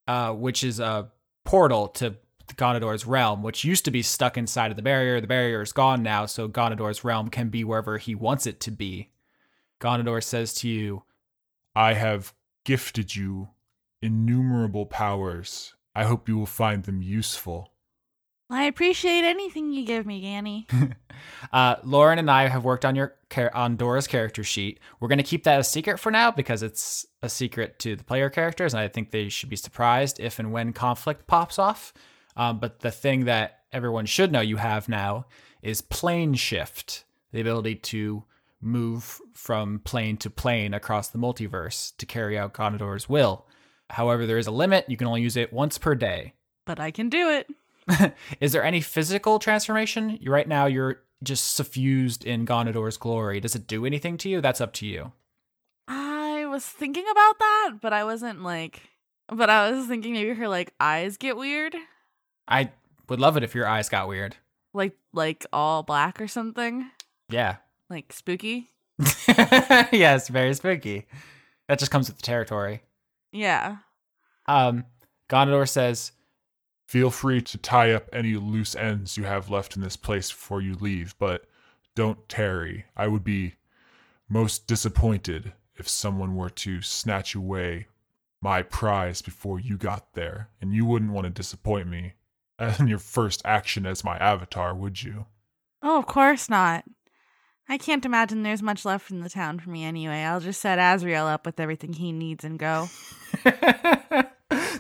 [0.09, 1.13] uh, which is a
[1.45, 2.17] portal to
[2.57, 5.21] Gonador's realm, which used to be stuck inside of the barrier.
[5.21, 8.73] The barrier is gone now, so Gonador's realm can be wherever he wants it to
[8.73, 9.11] be.
[9.81, 11.03] Gonador says to you,
[11.77, 12.33] I have
[12.65, 13.51] gifted you
[14.01, 15.75] innumerable powers.
[15.95, 17.71] I hope you will find them useful.
[18.49, 20.97] I appreciate anything you give me, Ganny.
[21.53, 24.81] Uh, Lauren and I have worked on your char- on Dora's character sheet.
[25.01, 28.05] We're going to keep that a secret for now because it's a secret to the
[28.05, 31.95] player characters, and I think they should be surprised if and when conflict pops off.
[32.37, 35.27] Um, but the thing that everyone should know you have now
[35.63, 38.25] is plane shift, the ability to
[38.61, 43.47] move from plane to plane across the multiverse to carry out Gondor's will.
[43.91, 44.87] However, there is a limit.
[44.89, 46.35] You can only use it once per day.
[46.65, 48.15] but I can do it.
[48.41, 50.19] Is there any physical transformation?
[50.21, 53.39] You right now you're just suffused in Gondor's glory.
[53.41, 54.41] Does it do anything to you?
[54.41, 55.13] That's up to you.
[55.89, 58.83] I was thinking about that, but I wasn't like.
[59.29, 61.75] But I was thinking maybe her like eyes get weird,
[62.49, 62.71] I
[63.09, 64.37] would love it if your eyes got weird.
[64.75, 66.91] like like all black or something,
[67.29, 67.57] Yeah.
[67.91, 68.71] Like spooky.
[69.29, 71.07] yes, very spooky.
[71.69, 72.83] That just comes with the territory.
[73.33, 73.79] Yeah.
[74.47, 74.85] Um,
[75.29, 76.13] Gondor says,
[76.87, 80.63] Feel free to tie up any loose ends you have left in this place before
[80.63, 81.47] you leave, but
[81.97, 82.85] don't tarry.
[82.97, 83.55] I would be
[84.29, 87.89] most disappointed if someone were to snatch away
[88.41, 92.15] my prize before you got there, and you wouldn't want to disappoint me
[92.79, 95.27] in your first action as my avatar, would you?
[95.83, 96.85] Oh, of course not.
[97.69, 100.23] I can't imagine there's much left in the town for me anyway.
[100.23, 102.89] I'll just set Azrael up with everything he needs and go.
[103.45, 104.33] that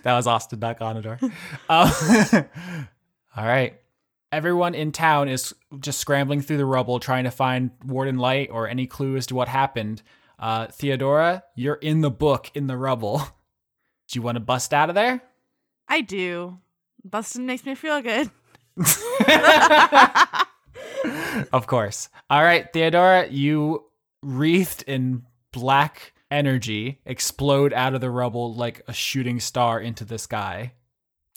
[0.04, 1.20] was Austin, not Gondor.
[1.68, 2.48] Um,
[3.36, 3.80] all right.
[4.30, 8.68] Everyone in town is just scrambling through the rubble trying to find Warden Light or
[8.68, 10.02] any clue as to what happened.
[10.38, 13.18] Uh, Theodora, you're in the book in the rubble.
[14.08, 15.22] Do you want to bust out of there?
[15.88, 16.58] I do.
[17.04, 18.30] Busting makes me feel good.
[21.52, 22.08] of course.
[22.30, 23.84] All right, Theodora, you
[24.22, 30.18] wreathed in black energy explode out of the rubble like a shooting star into the
[30.18, 30.72] sky.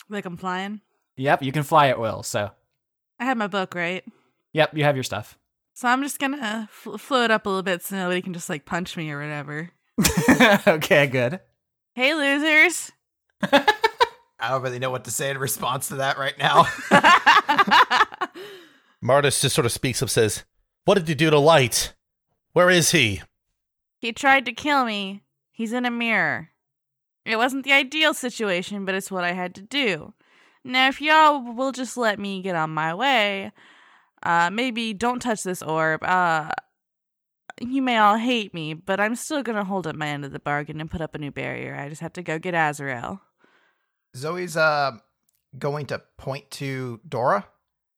[0.10, 0.82] Like I'm flying.
[1.18, 2.24] Yep, you can fly at will.
[2.24, 2.52] So,
[3.20, 4.04] I have my book, right?
[4.54, 5.38] yep, you have your stuff.
[5.74, 8.66] So I'm just gonna fl- float up a little bit so nobody can just like
[8.66, 9.72] punch me or whatever.
[10.68, 11.40] okay, good.
[11.94, 12.92] Hey, losers.
[13.42, 16.66] I don't really know what to say in response to that right now.
[19.02, 20.44] Martis just sort of speaks up, says,
[20.86, 21.94] What did you do to Light?
[22.54, 23.22] Where is he?
[23.98, 25.24] he tried to kill me.
[25.52, 26.50] He's in a mirror.
[27.26, 30.14] It wasn't the ideal situation, but it's what I had to do.
[30.64, 33.52] Now, if y'all will just let me get on my way,
[34.24, 36.04] uh, maybe don't touch this orb.
[36.04, 36.52] Uh,
[37.62, 40.40] you may all hate me, but I'm still gonna hold up my end of the
[40.40, 41.76] bargain and put up a new barrier.
[41.76, 43.22] I just have to go get Azrael.
[44.16, 44.92] Zoey's uh,
[45.58, 47.46] going to point to Dora,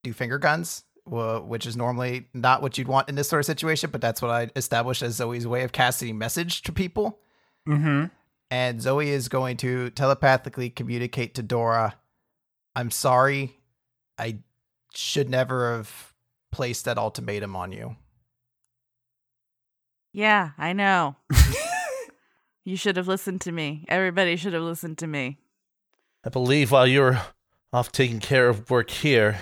[0.04, 3.46] do finger guns, wh- which is normally not what you'd want in this sort of
[3.46, 7.20] situation, but that's what I established as Zoey's way of casting message to people.
[7.68, 8.06] Mm-hmm.
[8.50, 11.96] And Zoey is going to telepathically communicate to Dora,
[12.76, 13.58] I'm sorry.
[14.18, 14.40] I
[14.96, 16.14] should never have
[16.52, 17.98] placed that ultimatum on you.
[20.14, 21.16] Yeah, I know.
[22.64, 23.86] you should have listened to me.
[23.90, 25.40] Everybody should have listened to me.
[26.26, 27.22] I believe while you were
[27.74, 29.40] off taking care of work here,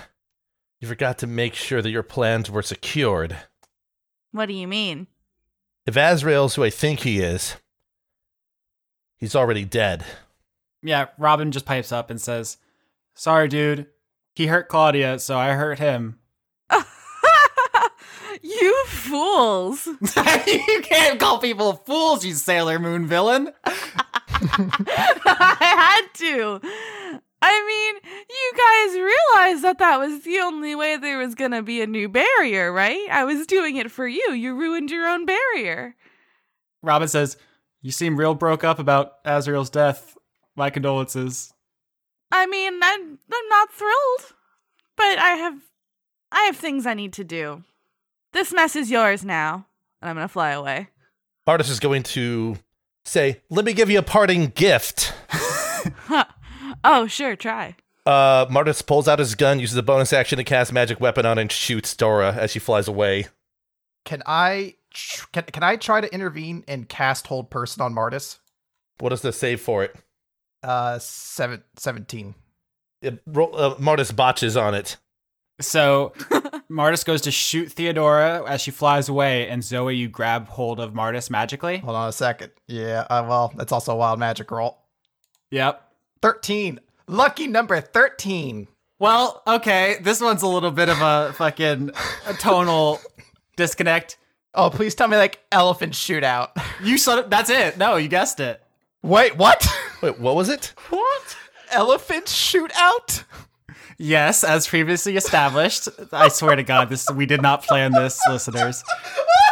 [0.80, 3.36] you forgot to make sure that your plans were secured.
[4.32, 5.06] What do you mean?
[5.86, 7.56] If Azrael's who I think he is,
[9.16, 10.04] he's already dead.
[10.82, 12.56] Yeah, Robin just pipes up and says,
[13.14, 13.86] Sorry, dude.
[14.34, 16.18] He hurt Claudia, so I hurt him.
[18.42, 19.86] you fools.
[20.46, 23.52] you can't call people fools, you Sailor Moon villain.
[23.64, 27.20] I had to.
[27.42, 31.62] I mean, you guys realized that that was the only way there was going to
[31.62, 33.08] be a new barrier, right?
[33.10, 34.32] I was doing it for you.
[34.32, 35.96] You ruined your own barrier.
[36.82, 37.36] Robin says,
[37.80, 40.16] You seem real broke up about Azrael's death.
[40.54, 41.54] My condolences.
[42.30, 44.34] I mean, I'm, I'm not thrilled,
[44.96, 45.60] but I have
[46.32, 47.64] I have things I need to do.
[48.32, 49.66] This mess is yours now,
[50.00, 50.88] and I'm going to fly away.
[51.46, 52.56] Martis is going to
[53.04, 55.14] say, Let me give you a parting gift.
[56.84, 57.76] Oh, sure, try.
[58.06, 61.38] Uh, Martis pulls out his gun, uses a bonus action to cast magic weapon on,
[61.38, 63.26] and shoots Dora as she flies away.
[64.04, 64.74] Can I
[65.32, 68.38] can, can I try to intervene and cast hold person on Martis?
[68.98, 69.94] What is the save for it?
[70.62, 72.34] Uh, seven, 17.
[73.02, 74.96] it uh, Martis botches on it.
[75.60, 76.12] So
[76.68, 80.94] Martis goes to shoot Theodora as she flies away, and Zoey, you grab hold of
[80.94, 81.78] Martis magically.
[81.78, 82.52] Hold on a second.
[82.66, 84.78] Yeah, uh, well, that's also a wild magic roll.
[85.50, 85.89] Yep.
[86.22, 86.80] 13.
[87.06, 88.68] Lucky number 13.
[88.98, 91.90] Well, okay, this one's a little bit of a fucking
[92.26, 93.00] a tonal
[93.56, 94.18] disconnect.
[94.54, 96.50] Oh, please tell me like elephant shootout.
[96.82, 97.76] You saw that's it.
[97.76, 98.62] No, you guessed it.
[99.02, 99.66] Wait, what?
[100.00, 100.72] Wait, what was it?
[100.88, 101.36] what?
[101.70, 103.24] Elephant shootout?
[103.98, 105.90] Yes, as previously established.
[106.10, 108.82] I swear to God, this we did not plan this, listeners.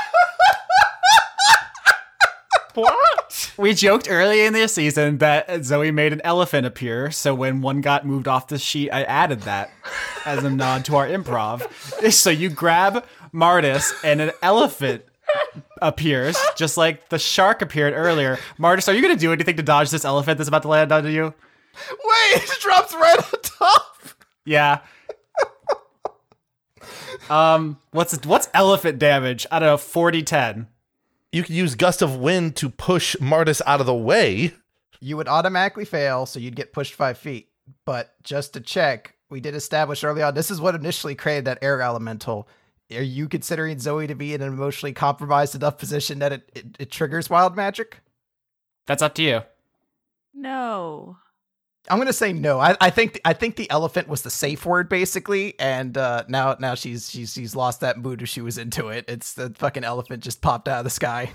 [2.81, 3.53] What?
[3.59, 7.81] We joked early in the season that Zoey made an elephant appear, so when one
[7.81, 9.71] got moved off the sheet, I added that
[10.25, 11.67] as a nod to our improv.
[12.13, 15.03] So you grab Martis and an elephant
[15.83, 18.39] appears, just like the shark appeared earlier.
[18.59, 21.11] Martis, are you gonna do anything to dodge this elephant that's about to land on
[21.11, 21.35] you?
[21.91, 23.97] Wait, it drops right on top.
[24.45, 24.79] Yeah.
[27.29, 29.47] Um, what's what's elephant damage?
[29.51, 30.67] I don't know, 40 10.
[31.33, 34.55] You could use gust of wind to push Martis out of the way.
[35.01, 37.51] You would automatically fail, so you'd get pushed five feet.
[37.85, 41.59] But just to check, we did establish early on this is what initially created that
[41.61, 42.49] air elemental.
[42.91, 46.77] Are you considering Zoey to be in an emotionally compromised enough position that it, it,
[46.79, 48.01] it triggers wild magic?
[48.87, 49.43] That's up to you.
[50.33, 51.19] No.
[51.91, 52.61] I'm gonna say no.
[52.61, 56.57] I, I think I think the elephant was the safe word basically, and uh, now
[56.59, 59.05] now she's she's she's lost that mood if she was into it.
[59.09, 61.31] It's the fucking elephant just popped out of the sky.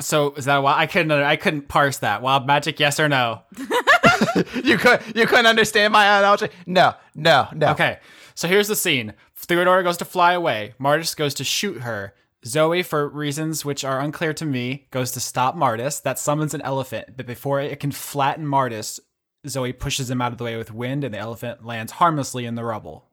[0.00, 2.22] So is that why I couldn't I couldn't parse that.
[2.22, 3.42] Wild magic, yes or no?
[4.62, 6.48] you could you couldn't understand my analogy?
[6.66, 7.70] No, no, no.
[7.70, 7.98] Okay.
[8.34, 9.14] So here's the scene.
[9.36, 10.74] Theodora goes to fly away.
[10.78, 12.14] Martis goes to shoot her.
[12.44, 16.00] Zoey, for reasons which are unclear to me, goes to stop Martis.
[16.00, 18.98] That summons an elephant, but before it can flatten Martis,
[19.46, 22.54] Zoey pushes him out of the way with wind, and the elephant lands harmlessly in
[22.54, 23.06] the rubble.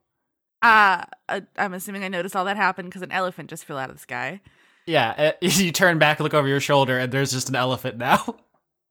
[0.61, 3.89] Uh, uh I'm assuming I noticed all that happen because an elephant just fell out
[3.89, 4.41] of the sky.
[4.86, 8.36] Yeah, uh, you turn back, look over your shoulder, and there's just an elephant now.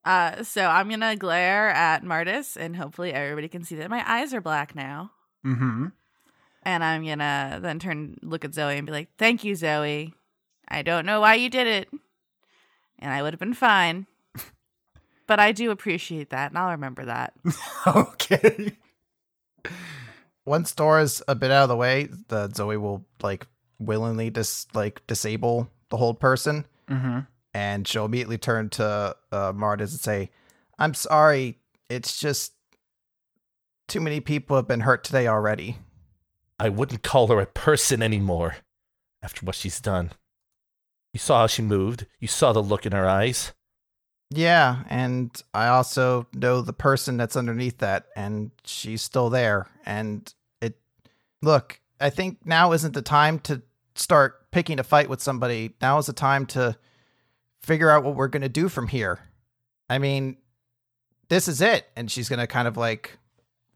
[0.05, 4.33] Uh, so I'm gonna glare at Martis, and hopefully everybody can see that my eyes
[4.33, 5.11] are black now.
[5.45, 5.89] Mm-hmm.
[6.63, 10.15] And I'm gonna then turn, look at Zoey, and be like, "Thank you, Zoey.
[10.67, 11.91] I don't know why you did it,
[12.99, 14.07] and I would have been fine,
[15.29, 17.35] but I do appreciate that, and I'll remember that."
[17.87, 18.73] okay.
[20.45, 23.47] Once Dora's a bit out of the way, the Zoey will like
[23.79, 27.21] willingly just like disable the hold person, Mm-hmm.
[27.53, 30.31] and she'll immediately turn to uh, Martis and say,
[30.79, 31.59] "I'm sorry.
[31.91, 32.53] It's just
[33.89, 35.77] too many people have been hurt today already."
[36.61, 38.57] I wouldn't call her a person anymore
[39.23, 40.11] after what she's done.
[41.13, 42.07] You saw how she moved.
[42.19, 43.53] You saw the look in her eyes.
[44.31, 49.69] Yeah, and I also know the person that's underneath that, and she's still there.
[49.87, 50.77] And it,
[51.41, 53.63] look, I think now isn't the time to
[53.95, 55.75] start picking a fight with somebody.
[55.81, 56.77] Now is the time to
[57.63, 59.21] figure out what we're going to do from here.
[59.91, 60.37] I mean,
[61.29, 61.87] this is it.
[61.97, 63.19] And she's going to kind of like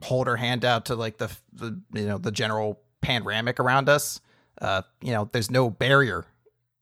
[0.02, 4.20] hold her hand out to like the, the you know, the general panoramic around us.
[4.60, 6.24] Uh, you know, there's no barrier.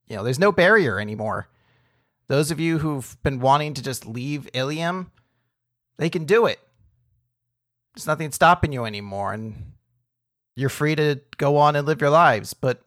[0.08, 1.48] You know, there's no barrier anymore.
[2.30, 5.10] Those of you who've been wanting to just leave Ilium,
[5.98, 6.60] they can do it.
[7.92, 9.72] There's nothing stopping you anymore, and
[10.54, 12.54] you're free to go on and live your lives.
[12.54, 12.82] But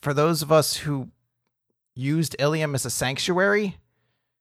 [0.00, 1.10] for those of us who
[1.94, 3.76] used Ilium as a sanctuary,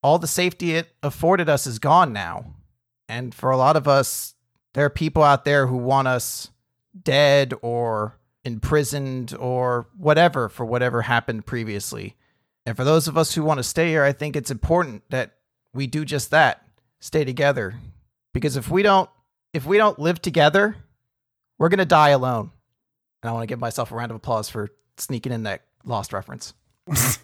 [0.01, 2.55] all the safety it afforded us is gone now.
[3.07, 4.33] And for a lot of us,
[4.73, 6.49] there are people out there who want us
[6.99, 12.15] dead or imprisoned or whatever for whatever happened previously.
[12.65, 15.31] And for those of us who want to stay here, I think it's important that
[15.73, 16.63] we do just that.
[16.99, 17.75] Stay together.
[18.33, 19.09] Because if we don't
[19.53, 20.75] if we don't live together,
[21.57, 22.51] we're going to die alone.
[23.21, 26.13] And I want to give myself a round of applause for sneaking in that lost
[26.13, 26.53] reference.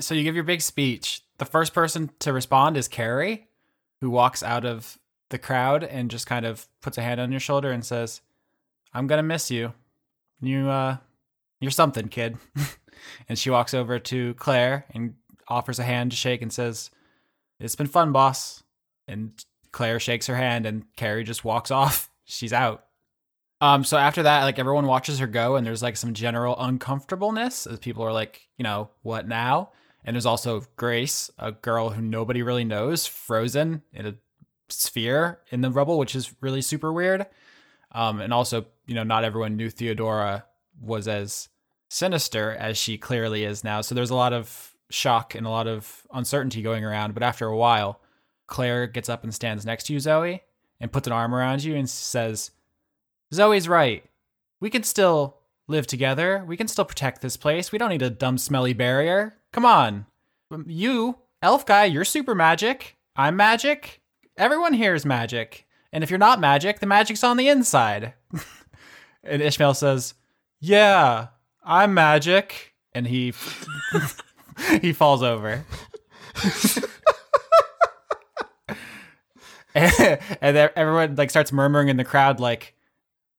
[0.00, 1.22] So you give your big speech.
[1.38, 3.48] The first person to respond is Carrie,
[4.00, 4.98] who walks out of
[5.30, 8.20] the crowd and just kind of puts a hand on your shoulder and says,
[8.94, 9.74] "I'm gonna miss you.
[10.40, 10.98] You, uh,
[11.60, 12.38] you're something, kid."
[13.28, 15.14] and she walks over to Claire and
[15.48, 16.90] offers a hand to shake and says,
[17.60, 18.62] "It's been fun, boss."
[19.06, 19.32] And
[19.72, 22.10] Claire shakes her hand, and Carrie just walks off.
[22.24, 22.84] She's out.
[23.60, 27.66] Um, so after that, like everyone watches her go, and there's like some general uncomfortableness
[27.66, 29.70] as people are like, you know, what now?
[30.04, 34.14] And there's also Grace, a girl who nobody really knows, frozen in a
[34.68, 37.26] sphere in the rubble, which is really super weird.
[37.92, 40.44] Um, and also, you know, not everyone knew Theodora
[40.80, 41.48] was as
[41.88, 43.80] sinister as she clearly is now.
[43.80, 47.14] So there's a lot of shock and a lot of uncertainty going around.
[47.14, 48.00] But after a while,
[48.46, 50.40] Claire gets up and stands next to you, Zoey,
[50.80, 52.50] and puts an arm around you and says,
[53.32, 54.04] Zoey's right.
[54.60, 56.44] We can still live together.
[56.46, 57.70] We can still protect this place.
[57.70, 59.36] We don't need a dumb, smelly barrier.
[59.52, 60.06] Come on.
[60.50, 62.96] Um, you, elf guy, you're super magic.
[63.14, 64.00] I'm magic.
[64.36, 65.66] Everyone here is magic.
[65.92, 68.14] And if you're not magic, the magic's on the inside.
[69.24, 70.14] and Ishmael says,
[70.60, 71.28] Yeah,
[71.64, 72.74] I'm magic.
[72.94, 73.32] And he
[74.80, 75.64] he falls over.
[79.74, 82.74] and, and everyone like starts murmuring in the crowd like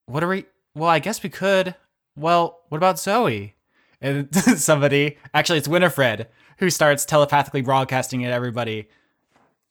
[0.09, 0.45] what are we?
[0.73, 1.75] Well, I guess we could.
[2.15, 3.53] Well, what about Zoey?
[4.01, 8.89] And somebody, actually, it's Winifred, who starts telepathically broadcasting at everybody.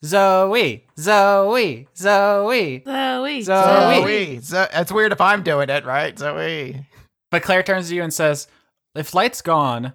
[0.05, 2.85] Zoey, Zoey, Zoey.
[2.85, 2.85] Zoey.
[2.85, 3.45] Zoey.
[3.45, 4.45] Zoey.
[4.45, 6.15] So, it's weird if I'm doing it, right?
[6.15, 6.87] Zoey.
[7.31, 8.49] But Claire turns to you and says,
[8.95, 9.93] "If light's gone,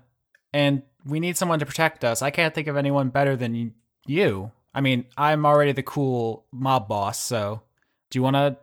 [0.53, 3.73] and we need someone to protect us, I can't think of anyone better than
[4.05, 4.51] you.
[4.73, 7.61] I mean, I'm already the cool mob boss, so
[8.09, 8.57] do you want to?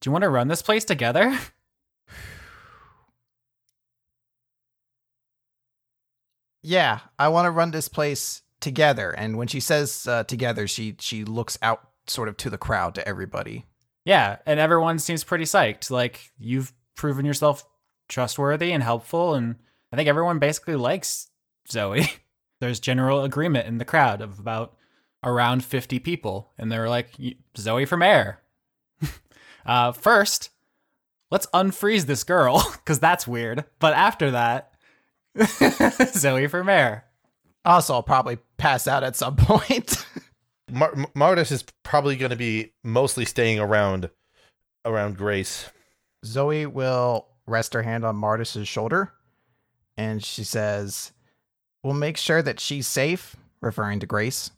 [0.00, 1.38] Do you want to run this place together?"
[6.62, 9.10] Yeah, I want to run this place together.
[9.10, 12.94] And when she says uh, together, she she looks out sort of to the crowd
[12.96, 13.66] to everybody.
[14.04, 15.90] Yeah, and everyone seems pretty psyched.
[15.90, 17.64] Like you've proven yourself
[18.10, 19.54] trustworthy and helpful, and
[19.90, 21.28] I think everyone basically likes
[21.70, 22.18] Zoey.
[22.60, 24.76] There's general agreement in the crowd of about
[25.24, 27.12] around 50 people, and they're like,
[27.56, 28.42] Zoey from Air.
[29.66, 30.50] uh, first,
[31.30, 33.64] let's unfreeze this girl, because that's weird.
[33.78, 34.74] But after that,
[35.38, 37.06] Zoey from Air.
[37.64, 40.04] Also, I'll probably pass out at some point.
[40.70, 44.10] Mar- Martis is probably going to be mostly staying around
[44.84, 45.68] around Grace.
[46.24, 49.12] Zoey will rest her hand on Martis's shoulder,
[49.96, 51.12] and she says,
[51.82, 54.50] "We'll make sure that she's safe," referring to Grace,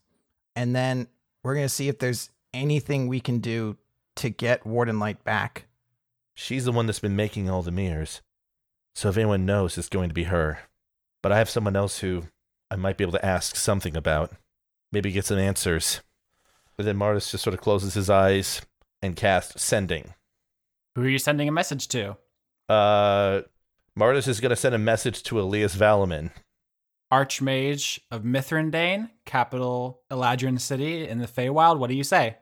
[0.55, 1.09] and then
[1.43, 3.79] we're gonna see if there's anything we can do
[4.17, 5.67] to get Warden Light back.
[6.35, 8.21] She's the one that's been making all the mirrors.
[8.95, 10.61] So if anyone knows, it's going to be her.
[11.23, 12.25] But I have someone else who
[12.71, 14.35] I might be able to ask something about.
[14.91, 16.01] Maybe get some answers.
[16.77, 18.63] But then Martis just sort of closes his eyes
[19.01, 20.15] and casts sending.
[20.95, 22.17] Who are you sending a message to?
[22.73, 23.43] Uh,
[23.95, 26.31] Martis is going to send a message to Elias Valaman.
[27.13, 31.79] Archmage of Mithrandane, capital Eladrin City in the Feywild.
[31.79, 32.39] What do you say?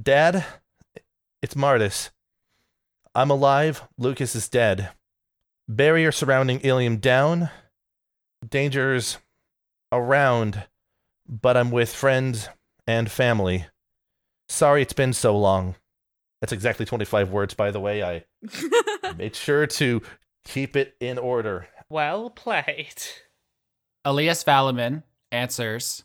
[0.00, 0.44] Dad,
[1.40, 2.10] it's Martis.
[3.14, 3.82] I'm alive.
[3.96, 4.90] Lucas is dead.
[5.66, 7.48] Barrier surrounding Ilium down.
[8.46, 9.16] Dangers
[9.90, 10.64] around,
[11.26, 12.50] but I'm with friends
[12.86, 13.64] and family.
[14.50, 15.76] Sorry it's been so long.
[16.42, 18.02] That's exactly 25 words, by the way.
[18.02, 18.24] I
[19.16, 20.02] made sure to
[20.44, 21.68] keep it in order.
[21.88, 23.00] Well played.
[24.04, 26.02] Elias Valaman answers,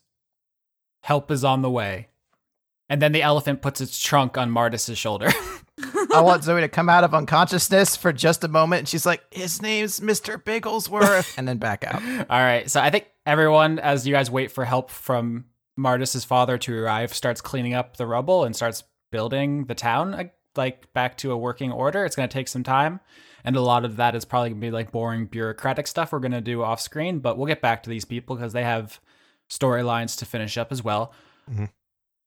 [1.02, 2.10] Help is on the way.
[2.88, 5.30] And then the elephant puts its trunk on Martis's shoulder.
[6.14, 9.24] I want Zoey to come out of unconsciousness for just a moment, and she's like,
[9.34, 12.02] "His name's Mister Bigglesworth," and then back out.
[12.30, 12.70] All right.
[12.70, 17.14] So I think everyone, as you guys wait for help from Martis's father to arrive,
[17.14, 18.84] starts cleaning up the rubble and starts
[19.18, 20.24] building the town uh,
[20.55, 22.05] like back to a working order.
[22.05, 22.99] It's going to take some time.
[23.43, 26.20] And a lot of that is probably going to be like boring bureaucratic stuff we're
[26.20, 28.99] going to do off screen, but we'll get back to these people because they have
[29.49, 31.13] storylines to finish up as well.
[31.49, 31.72] Mhm.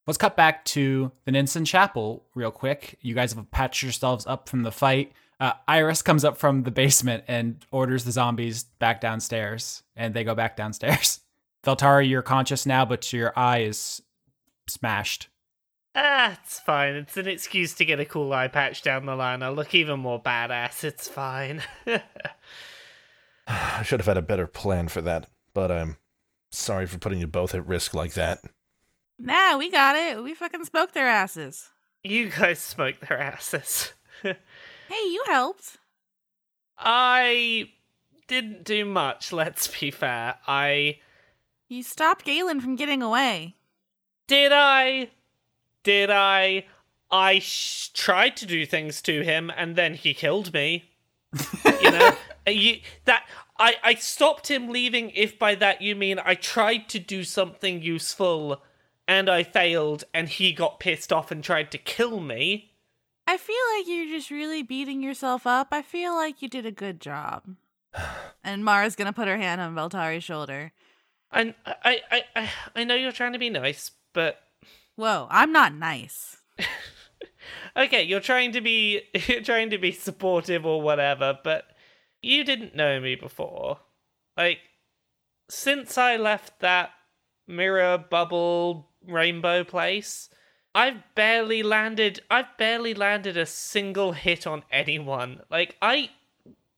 [0.05, 2.97] Let's cut back to the Ninsen Chapel real quick.
[3.01, 5.13] You guys have patched yourselves up from the fight.
[5.39, 10.25] Uh, Iris comes up from the basement and orders the zombies back downstairs, and they
[10.25, 11.21] go back downstairs.
[11.63, 14.01] Veltari, you're conscious now, but your eye is
[14.67, 15.29] smashed.
[15.93, 16.95] Ah, it's fine.
[16.95, 19.43] It's an excuse to get a cool eye patch down the line.
[19.43, 20.83] I'll look even more badass.
[20.83, 21.61] It's fine.
[23.47, 25.97] I should have had a better plan for that, but I'm
[26.51, 28.39] sorry for putting you both at risk like that.
[29.19, 30.23] nah, we got it.
[30.23, 31.69] We fucking smoked their asses.
[32.03, 33.93] you guys smoked their asses.
[34.23, 35.77] Hey, you helped.
[36.77, 37.69] I
[38.27, 40.35] didn't do much, let's be fair.
[40.45, 40.99] I.
[41.69, 43.55] You stopped Galen from getting away.
[44.27, 45.11] Did I?
[45.83, 46.65] Did I?
[47.11, 50.91] I sh- tried to do things to him and then he killed me.
[51.81, 52.15] you know?
[52.47, 53.27] You, that.
[53.59, 57.83] I, I stopped him leaving if by that you mean I tried to do something
[57.83, 58.63] useful
[59.07, 62.71] and I failed and he got pissed off and tried to kill me.
[63.27, 65.67] I feel like you're just really beating yourself up.
[65.71, 67.43] I feel like you did a good job.
[68.43, 70.71] and Mara's gonna put her hand on Veltari's shoulder.
[71.31, 74.41] And I, I, I, I know you're trying to be nice, but
[74.95, 76.37] Whoa, I'm not nice.
[77.77, 81.65] okay, you're trying to be you're trying to be supportive or whatever, but
[82.21, 83.79] you didn't know me before.
[84.37, 84.59] Like
[85.49, 86.91] since I left that
[87.47, 90.29] mirror bubble rainbow place,
[90.73, 95.41] I've barely landed I've barely landed a single hit on anyone.
[95.49, 96.11] Like I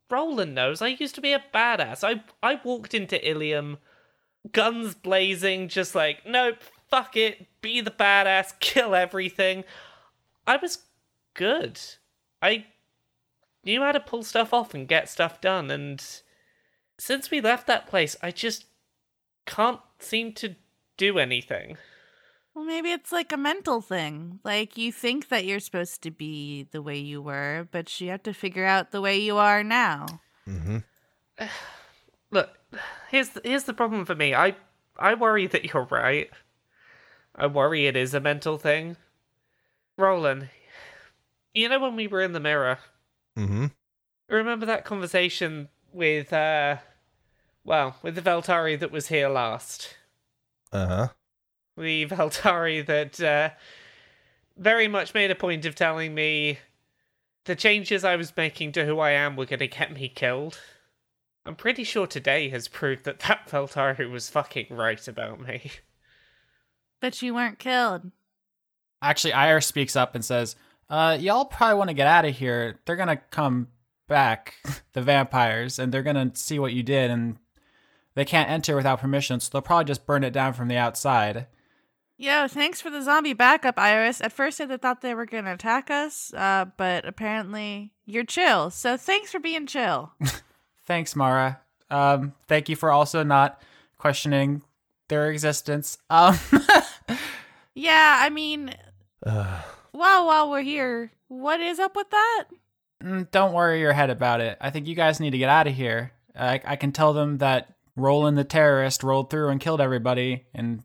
[0.10, 2.04] Rolen knows I used to be a badass.
[2.04, 3.78] I I walked into Ilium
[4.52, 6.58] guns blazing, just like, nope,
[6.94, 9.64] fuck it, be the badass, kill everything.
[10.46, 10.78] I was
[11.34, 11.80] good.
[12.40, 12.66] I
[13.66, 16.06] knew how to pull stuff off and get stuff done, and
[17.00, 18.66] since we left that place, I just
[19.48, 20.56] can't seem to
[20.98, 21.78] do anything.
[22.54, 24.40] Well, maybe it's like a mental thing.
[24.44, 28.22] Like you think that you're supposed to be the way you were, but you have
[28.24, 30.06] to figure out the way you are now.
[30.48, 30.78] Mm-hmm.
[32.32, 32.50] Look,
[33.10, 34.36] here's the, here's the problem for me.
[34.36, 34.56] I
[35.00, 36.30] I worry that you're right.
[37.36, 38.98] I worry it is a mental thing.
[39.98, 40.50] Rolen,
[41.54, 42.80] you know when we were in the mirror,
[43.38, 43.66] Mm-hmm.
[44.30, 46.78] remember that conversation with uh
[47.64, 49.96] well, with the Veltari that was here last.
[50.72, 51.08] Uh-huh.
[51.78, 53.50] The Veltari that uh
[54.58, 56.60] very much made a point of telling me
[57.46, 60.60] the changes I was making to who I am were going to get me killed.
[61.46, 65.72] I'm pretty sure today has proved that that Veltari was fucking right about me.
[67.04, 68.12] But you weren't killed.
[69.02, 70.56] Actually, Iris speaks up and says,
[70.90, 72.80] uh, y'all probably want to get out of here.
[72.86, 73.68] They're gonna come
[74.08, 74.54] back,
[74.94, 77.40] the vampires, and they're gonna see what you did, and
[78.16, 81.48] they can't enter without permission, so they'll probably just burn it down from the outside.
[82.16, 84.22] Yo, thanks for the zombie backup, Iris.
[84.22, 88.70] At first, I thought they were gonna attack us, uh, but apparently you're chill.
[88.70, 90.14] So thanks for being chill.
[90.86, 91.60] Thanks, Mara.
[91.90, 93.62] Um, thank you for also not
[93.98, 94.64] questioning
[95.08, 95.98] their existence.
[96.10, 96.38] Um,
[97.76, 98.74] yeah, I mean,
[99.26, 99.62] Uh,
[99.92, 102.44] while while we're here, what is up with that?
[103.04, 104.58] mm, don't worry your head about it.
[104.62, 106.12] I think you guys need to get out of here.
[106.36, 110.84] I, I can tell them that Rolen the terrorist rolled through and killed everybody, and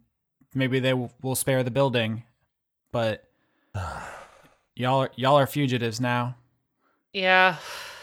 [0.54, 2.24] maybe they w- will spare the building.
[2.92, 3.24] But
[4.74, 6.36] y'all are, y'all are fugitives now.
[7.12, 7.56] Yeah.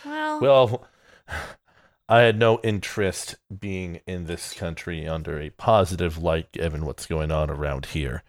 [0.05, 0.87] Well, well,
[2.09, 7.31] I had no interest being in this country under a positive light given what's going
[7.31, 8.23] on around here.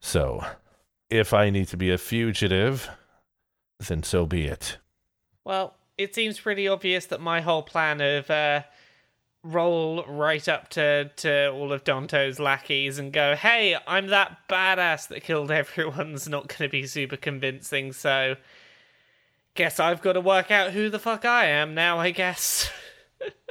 [0.00, 0.44] So,
[1.10, 2.88] if I need to be a fugitive,
[3.86, 4.78] then so be it.
[5.44, 8.62] Well, it seems pretty obvious that my whole plan of uh,
[9.42, 15.08] roll right up to, to all of Danto's lackeys and go, hey, I'm that badass
[15.08, 18.36] that killed everyone's not going to be super convincing, so
[19.54, 22.70] guess I've got to work out who the fuck I am now, I guess.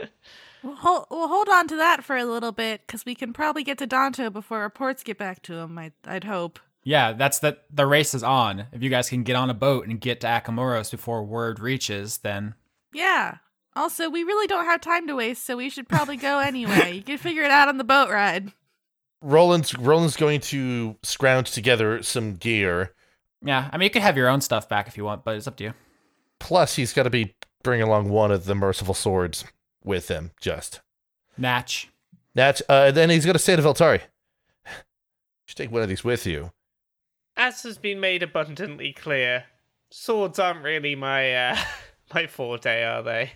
[0.66, 3.64] we'll, hold, we'll hold on to that for a little bit because we can probably
[3.64, 5.78] get to Danto before reports get back to him.
[5.78, 6.60] I, I'd hope.
[6.84, 8.68] Yeah, that's the the race is on.
[8.72, 12.20] If you guys can get on a boat and get to Akamuros before word reaches,
[12.20, 12.54] then
[12.94, 13.38] Yeah.
[13.76, 16.94] Also, we really don't have time to waste, so we should probably go anyway.
[16.94, 18.54] You can figure it out on the boat ride.
[19.22, 22.94] Rolen's Rolen's going to scrounge together some gear.
[23.44, 23.70] yeah.
[23.74, 25.58] I mean, you could have your own stuff back if you want, but it's up
[25.58, 25.74] to you.
[26.40, 29.44] Plus, he's got to be bringing along one of the merciful swords
[29.86, 30.32] with him.
[30.42, 30.82] Just
[31.38, 31.90] Natch.
[32.34, 32.62] that.
[32.68, 34.02] Uh, then he's going to say to Veltari,
[34.66, 34.72] "You
[35.46, 36.52] should take one of these with you."
[37.38, 39.46] As has been made abundantly clear,
[39.92, 41.58] swords aren't really my uh,
[42.14, 43.32] my forte, are they?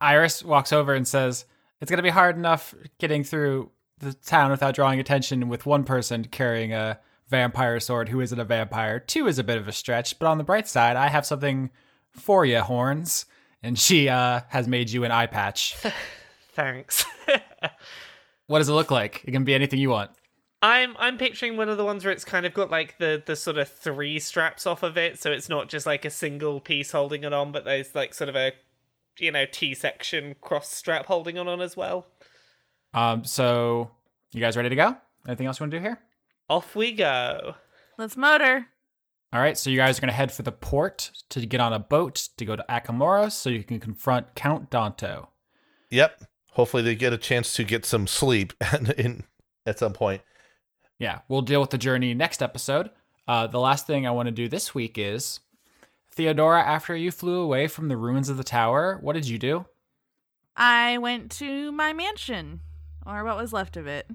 [0.00, 1.44] Iris walks over and says,
[1.80, 6.24] "It's gonna be hard enough getting through the town without drawing attention with one person
[6.24, 6.98] carrying a
[7.28, 8.98] vampire sword who isn't a vampire.
[8.98, 11.70] Two is a bit of a stretch, but on the bright side, I have something
[12.12, 13.26] for you, horns."
[13.64, 15.74] And she uh, has made you an eye patch.
[16.52, 17.04] Thanks.
[18.46, 19.22] What does it look like?
[19.24, 20.10] It can be anything you want.
[20.62, 23.36] I'm I'm picturing one of the ones where it's kind of got like the the
[23.36, 26.92] sort of three straps off of it, so it's not just like a single piece
[26.92, 28.52] holding it on, but there's like sort of a
[29.18, 32.06] you know T section cross strap holding it on as well.
[32.94, 33.90] Um, so
[34.32, 34.96] you guys ready to go?
[35.26, 35.98] Anything else you want to do here?
[36.48, 37.56] Off we go.
[37.98, 38.66] Let's motor.
[39.34, 41.72] All right, so you guys are going to head for the port to get on
[41.72, 45.26] a boat to go to Akamora so you can confront Count Danto.
[45.90, 46.22] Yep.
[46.52, 49.24] Hopefully, they get a chance to get some sleep and in
[49.66, 50.22] at some point.
[51.00, 52.90] Yeah, we'll deal with the journey next episode.
[53.26, 55.40] Uh, the last thing I want to do this week is
[56.12, 59.66] Theodora, after you flew away from the ruins of the tower, what did you do?
[60.56, 62.60] I went to my mansion,
[63.04, 64.06] or what was left of it.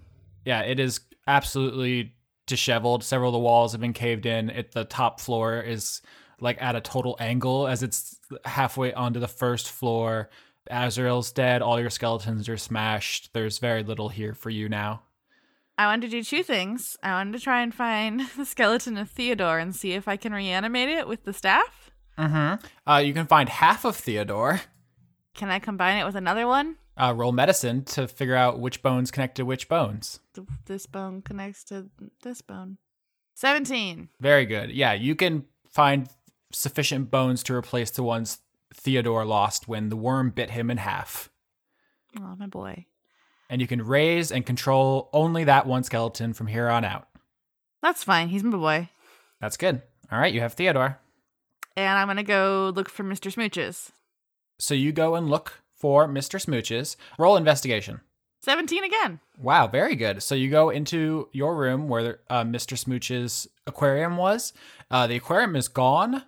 [0.46, 2.14] Yeah, it is absolutely
[2.50, 3.04] disheveled.
[3.04, 4.50] Several of the walls have been caved in.
[4.50, 6.02] It, the top floor is
[6.42, 10.30] like at a total angle as it's halfway onto the first floor.
[10.70, 11.62] Azrael's dead.
[11.62, 13.32] All your skeletons are smashed.
[13.34, 15.04] There's very little here for you now.
[15.78, 16.98] I wanted to do two things.
[17.02, 20.34] I wanted to try and find the skeleton of Theodore and see if I can
[20.34, 21.92] reanimate it with the staff.
[22.18, 22.66] Mm-hmm.
[22.86, 24.62] Uh, you can find half of Theodore.
[25.34, 26.76] Can I combine it with another one?
[27.00, 30.20] Uh, roll medicine to figure out which bones connect to which bones.
[30.66, 31.90] This bone connects to
[32.24, 32.78] this bone.
[33.36, 34.10] 17.
[34.20, 34.70] Very good.
[34.72, 36.10] Yeah, you can find
[36.52, 38.40] sufficient bones to replace the ones
[38.74, 41.30] Theodore lost when the worm bit him in half.
[42.20, 42.86] Oh, my boy.
[43.50, 47.08] And you can raise and control only that one skeleton from here on out.
[47.82, 48.28] That's fine.
[48.28, 48.90] He's my boy.
[49.40, 49.82] That's good.
[50.12, 51.00] All right, you have Theodore.
[51.78, 53.34] And I'm going to go look for Mr.
[53.34, 53.92] Smooches.
[54.60, 56.44] So you go and look for Mr.
[56.44, 56.96] Smooches.
[57.18, 58.02] Roll investigation.
[58.42, 59.20] 17 again.
[59.38, 60.24] Wow, very good.
[60.24, 62.78] So you go into your room where uh, Mr.
[62.78, 64.54] Smooch's aquarium was.
[64.90, 66.24] Uh, the aquarium is gone.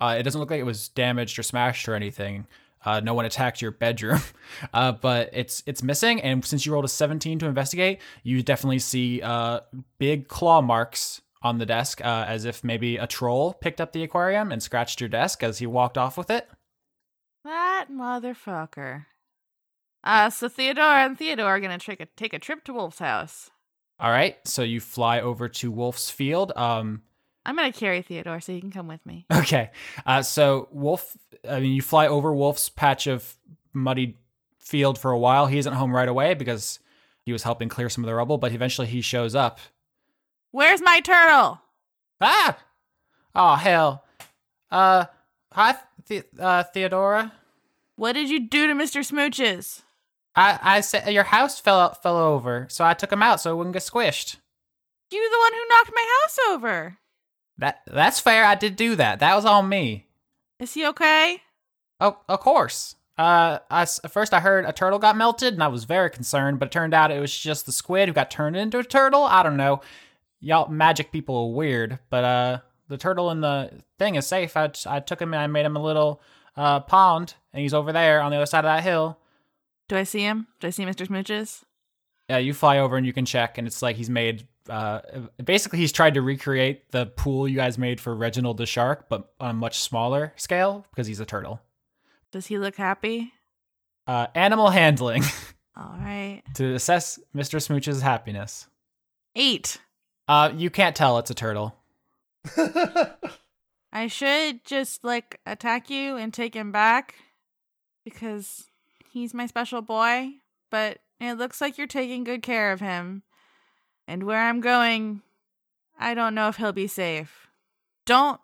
[0.00, 2.46] Uh, it doesn't look like it was damaged or smashed or anything.
[2.84, 4.20] Uh, no one attacked your bedroom,
[4.74, 6.20] uh, but it's it's missing.
[6.20, 9.60] And since you rolled a 17 to investigate, you definitely see uh,
[9.98, 14.02] big claw marks on the desk, uh, as if maybe a troll picked up the
[14.02, 16.48] aquarium and scratched your desk as he walked off with it.
[17.44, 19.06] That motherfucker.
[20.04, 23.50] Uh, so Theodora and Theodore are gonna take a take a trip to Wolf's house.
[24.00, 26.52] All right, so you fly over to Wolf's Field.
[26.56, 27.02] Um,
[27.46, 29.26] I'm gonna carry Theodore so he can come with me.
[29.32, 29.70] Okay.
[30.06, 31.16] Uh, so Wolf,
[31.48, 33.36] I mean, you fly over Wolf's patch of
[33.72, 34.16] muddy
[34.58, 35.46] field for a while.
[35.46, 36.78] He isn't home right away because
[37.24, 39.58] he was helping clear some of the rubble, but eventually he shows up.
[40.52, 41.60] Where's my turtle?
[42.20, 42.58] Ah!
[43.34, 44.04] Oh, hell.
[44.70, 45.06] Uh,
[45.54, 45.76] hi,
[46.06, 47.32] the- uh, Theodora.
[47.96, 49.00] What did you do to Mr.
[49.06, 49.82] Smooches?
[50.34, 53.52] I, I said your house fell out, fell over, so I took him out so
[53.52, 54.36] it wouldn't get squished.
[55.10, 56.98] You the one who knocked my house over.
[57.58, 58.44] That that's fair.
[58.46, 59.18] I did do that.
[59.20, 60.06] That was on me.
[60.58, 61.42] Is he okay?
[62.00, 62.96] Oh, of course.
[63.18, 66.58] Uh, I first I heard a turtle got melted, and I was very concerned.
[66.58, 69.24] But it turned out it was just the squid who got turned into a turtle.
[69.24, 69.82] I don't know.
[70.40, 72.58] Y'all magic people are weird, but uh,
[72.92, 74.56] the turtle in the thing is safe.
[74.56, 76.20] I, I took him and I made him a little
[76.56, 79.18] uh pond, and he's over there on the other side of that hill.
[79.88, 80.46] Do I see him?
[80.60, 81.06] Do I see Mr.
[81.06, 81.62] Smooches?
[82.28, 84.46] Yeah, you fly over and you can check, and it's like he's made.
[84.68, 85.00] Uh,
[85.44, 89.32] basically, he's tried to recreate the pool you guys made for Reginald the shark, but
[89.40, 91.60] on a much smaller scale because he's a turtle.
[92.30, 93.32] Does he look happy?
[94.06, 95.22] Uh, animal handling
[95.76, 96.42] All right.
[96.54, 97.60] to assess Mr.
[97.60, 98.66] Smooch's happiness.
[99.34, 99.78] Eight.
[100.28, 101.74] Uh, you can't tell it's a turtle.
[103.92, 107.14] I should just like attack you and take him back
[108.04, 108.64] because
[109.10, 110.30] he's my special boy,
[110.70, 113.22] but it looks like you're taking good care of him.
[114.08, 115.22] And where I'm going,
[115.98, 117.48] I don't know if he'll be safe.
[118.06, 118.40] Don't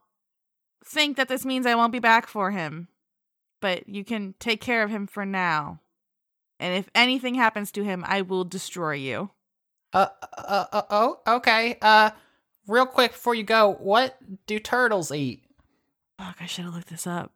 [0.85, 2.89] think that this means I won't be back for him,
[3.61, 5.81] but you can take care of him for now.
[6.61, 9.31] And if anything happens to him, I will destroy you.
[9.93, 10.07] Uh,
[10.37, 11.79] uh, uh, oh, okay.
[11.81, 12.11] Uh,
[12.69, 14.17] real quick before you go, what
[14.47, 15.43] do turtles eat?
[16.19, 17.33] Fuck, I should have looked this up.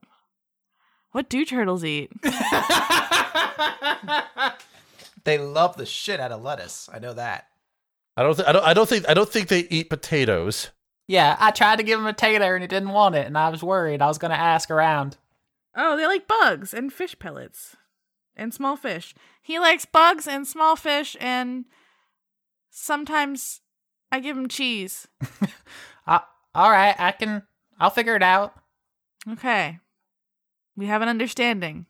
[1.10, 2.10] What do turtles eat?
[5.24, 6.88] They love the shit out of lettuce.
[6.92, 7.46] I know that.
[8.16, 8.34] I don't.
[8.34, 8.64] Th- I don't.
[8.64, 9.08] I don't think.
[9.08, 10.70] I don't think they eat potatoes.
[11.06, 13.48] yeah, I tried to give him a tater and he didn't want it, and I
[13.48, 14.02] was worried.
[14.02, 15.16] I was gonna ask around.
[15.76, 17.76] Oh, they like bugs and fish pellets
[18.36, 19.14] and small fish.
[19.40, 21.66] He likes bugs and small fish, and
[22.70, 23.60] sometimes
[24.12, 25.08] I give him cheese.
[26.04, 26.18] Uh,
[26.52, 27.44] all right, I can.
[27.78, 28.54] I'll figure it out.
[29.30, 29.78] Okay.
[30.76, 31.86] We have an understanding.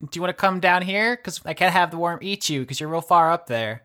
[0.00, 1.16] Do you want to come down here?
[1.16, 3.84] Because I can't have the worm eat you because you're real far up there.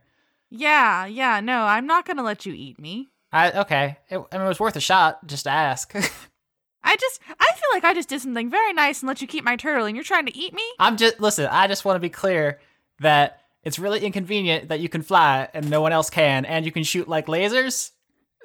[0.50, 3.10] Yeah, yeah, no, I'm not gonna let you eat me.
[3.32, 3.98] I okay.
[4.10, 5.94] It, I mean, it was worth a shot just to ask.
[6.84, 9.44] I just, I feel like I just did something very nice and let you keep
[9.44, 10.64] my turtle, and you're trying to eat me?
[10.80, 11.46] I'm just listen.
[11.46, 12.60] I just want to be clear
[13.00, 16.72] that it's really inconvenient that you can fly and no one else can, and you
[16.72, 17.92] can shoot like lasers.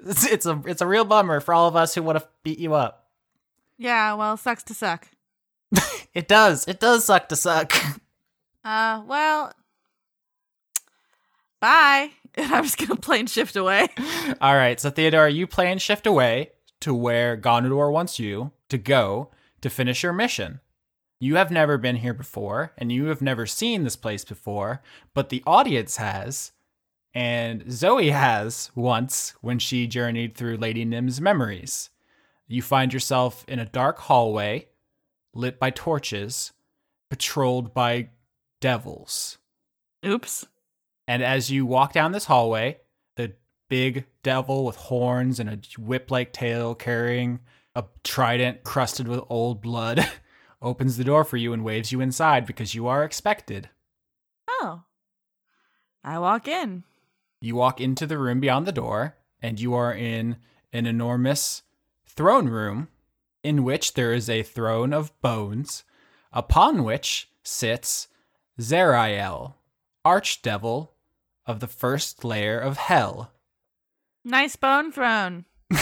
[0.04, 2.58] It's, it's a it's a real bummer for all of us who want to beat
[2.58, 3.08] you up.
[3.78, 5.08] Yeah, well, sucks to suck.
[6.12, 6.66] It does.
[6.66, 7.72] It does suck to suck.
[8.62, 9.52] Uh, well,
[11.60, 12.10] bye.
[12.34, 13.88] And I'm just gonna plane shift away.
[14.40, 14.78] all right.
[14.78, 19.30] So Theodora, you plane shift away to where Gondor wants you to go
[19.62, 20.60] to finish your mission.
[21.22, 24.80] You have never been here before, and you have never seen this place before,
[25.12, 26.52] but the audience has,
[27.12, 31.90] and Zoey has once when she journeyed through Lady Nim's memories.
[32.48, 34.68] You find yourself in a dark hallway,
[35.34, 36.52] lit by torches,
[37.10, 38.08] patrolled by
[38.62, 39.36] devils.
[40.04, 40.46] Oops.
[41.06, 42.78] And as you walk down this hallway,
[43.16, 43.34] the
[43.68, 47.40] big devil with horns and a whip like tail carrying
[47.74, 50.08] a trident crusted with old blood
[50.62, 53.68] opens the door for you and waves you inside because you are expected.
[54.48, 54.82] Oh.
[56.04, 56.84] I walk in.
[57.40, 60.36] You walk into the room beyond the door, and you are in
[60.72, 61.62] an enormous
[62.06, 62.88] throne room
[63.42, 65.84] in which there is a throne of bones,
[66.32, 68.08] upon which sits
[68.60, 69.54] Zariel,
[70.04, 70.90] archdevil
[71.46, 73.32] of the first layer of hell.
[74.24, 75.46] Nice bone throne.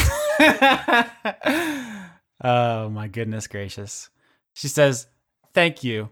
[2.45, 4.11] oh my goodness gracious.
[4.59, 5.07] She says,
[5.55, 6.11] Thank you.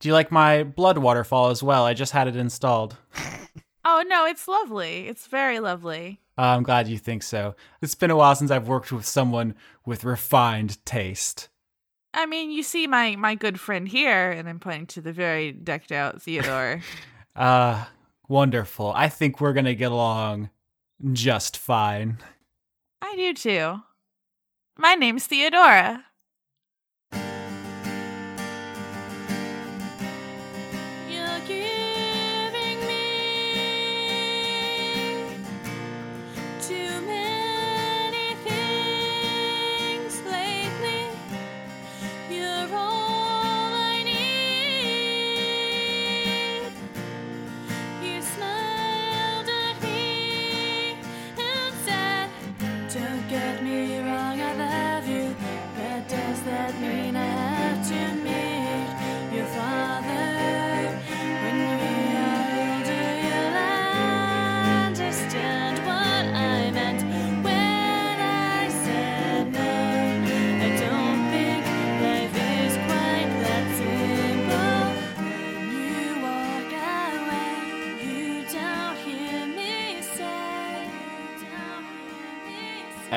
[0.00, 1.84] Do you like my blood waterfall as well?
[1.84, 2.96] I just had it installed.
[3.84, 5.06] Oh no, it's lovely.
[5.06, 6.20] It's very lovely.
[6.36, 7.54] Uh, I'm glad you think so.
[7.80, 9.54] It's been a while since I've worked with someone
[9.86, 11.48] with refined taste.
[12.12, 15.52] I mean, you see my my good friend here, and I'm pointing to the very
[15.52, 16.82] decked out Theodore.
[17.36, 17.84] Uh,
[18.26, 18.92] Wonderful.
[18.96, 20.50] I think we're going to get along
[21.12, 22.18] just fine.
[23.00, 23.80] I do too.
[24.76, 26.04] My name's Theodora.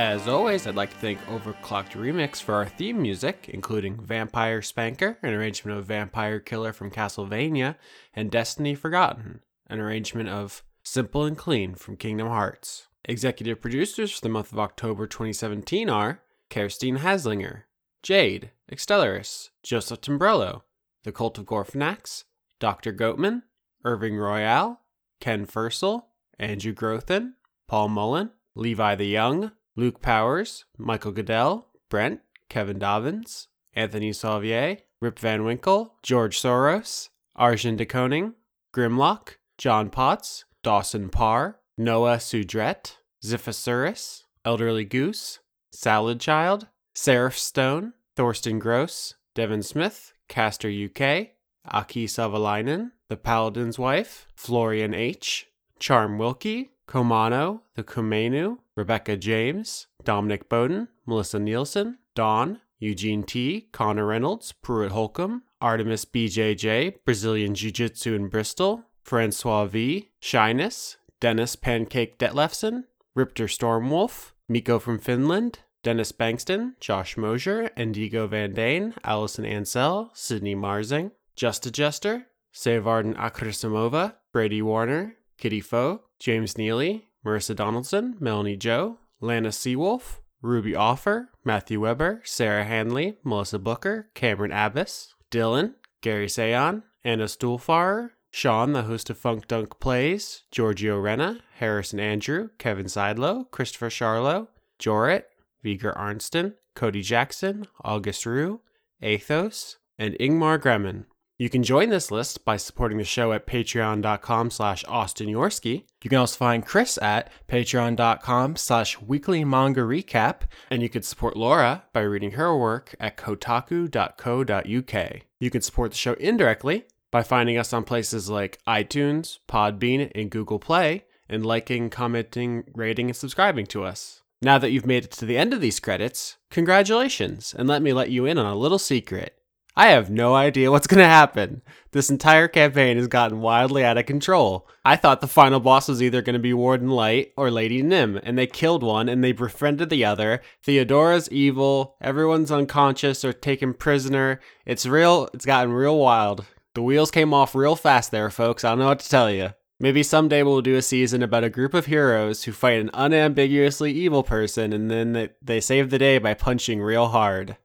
[0.01, 5.19] As always, I'd like to thank Overclocked Remix for our theme music, including Vampire Spanker,
[5.21, 7.75] an arrangement of Vampire Killer from Castlevania,
[8.15, 12.87] and Destiny Forgotten, an arrangement of Simple and Clean from Kingdom Hearts.
[13.05, 17.65] Executive producers for the month of October 2017 are Kerstine Haslinger,
[18.01, 20.63] Jade, Extellaris, Joseph Timbrello,
[21.03, 22.23] The Cult of Gorfanax,
[22.59, 22.91] Dr.
[22.91, 23.43] Goatman,
[23.85, 24.81] Irving Royale,
[25.19, 26.07] Ken Fursel,
[26.39, 27.33] Andrew Grothin,
[27.67, 35.17] Paul Mullen, Levi the Young, Luke Powers, Michael Goodell, Brent, Kevin Dobbins, Anthony Sauvier, Rip
[35.19, 38.33] Van Winkle, George Soros, Arjun de Koning,
[38.73, 45.39] Grimlock, John Potts, Dawson Parr, Noah Sudret, Ziphasuris, Elderly Goose,
[45.71, 51.29] Salad Child, Seraph Stone, Thorsten Gross, Devin Smith, Caster UK,
[51.65, 55.47] Aki Savalainen, The Paladin's Wife, Florian H.,
[55.79, 64.05] Charm Wilkie, Komano, The Kumenu, Rebecca James, Dominic Bowden, Melissa Nielsen, Dawn, Eugene T., Connor
[64.05, 72.19] Reynolds, Pruitt Holcomb, Artemis BJJ, Brazilian Jiu Jitsu in Bristol, Francois V., Shyness, Dennis Pancake
[72.19, 72.83] Detlefson,
[73.15, 80.55] Ripter Stormwolf, Miko from Finland, Dennis Bankston, Josh Mosier, Endigo Van Dane, Allison Ansell, Sydney
[80.55, 88.99] Marsing, Just Adjuster, Savarden Akrasimova, Brady Warner, Kitty Foe, James Neely, Marissa Donaldson, Melanie Joe,
[89.19, 96.83] Lana Seawolf, Ruby Offer, Matthew Weber, Sarah Hanley, Melissa Booker, Cameron Abbas, Dylan, Gary Sayon,
[97.03, 103.49] Anna Stuhlfarer, Sean, the host of Funk Dunk Plays, Giorgio Renna, Harrison Andrew, Kevin Seidlow,
[103.49, 104.47] Christopher Charlo,
[104.79, 105.23] Jorit,
[105.63, 108.61] Viger Arnston, Cody Jackson, August Rue,
[109.01, 111.05] Athos, and Ingmar Gremin.
[111.41, 115.85] You can join this list by supporting the show at patreon.com slash Austin Yorski.
[116.03, 121.35] You can also find Chris at patreon.com slash weekly manga recap, and you can support
[121.35, 125.21] Laura by reading her work at kotaku.co.uk.
[125.39, 130.29] You can support the show indirectly by finding us on places like iTunes, Podbean, and
[130.29, 134.21] Google Play, and liking, commenting, rating, and subscribing to us.
[134.43, 137.93] Now that you've made it to the end of these credits, congratulations, and let me
[137.93, 139.40] let you in on a little secret.
[139.75, 141.61] I have no idea what's going to happen.
[141.91, 144.67] This entire campaign has gotten wildly out of control.
[144.83, 148.19] I thought the final boss was either going to be Warden Light or Lady Nim,
[148.23, 150.41] and they killed one and they befriended the other.
[150.63, 154.41] Theodora's evil, everyone's unconscious or taken prisoner.
[154.65, 156.45] It's real, it's gotten real wild.
[156.73, 158.63] The wheels came off real fast there, folks.
[158.63, 159.51] I don't know what to tell you.
[159.79, 163.91] Maybe someday we'll do a season about a group of heroes who fight an unambiguously
[163.91, 167.57] evil person and then they, they save the day by punching real hard.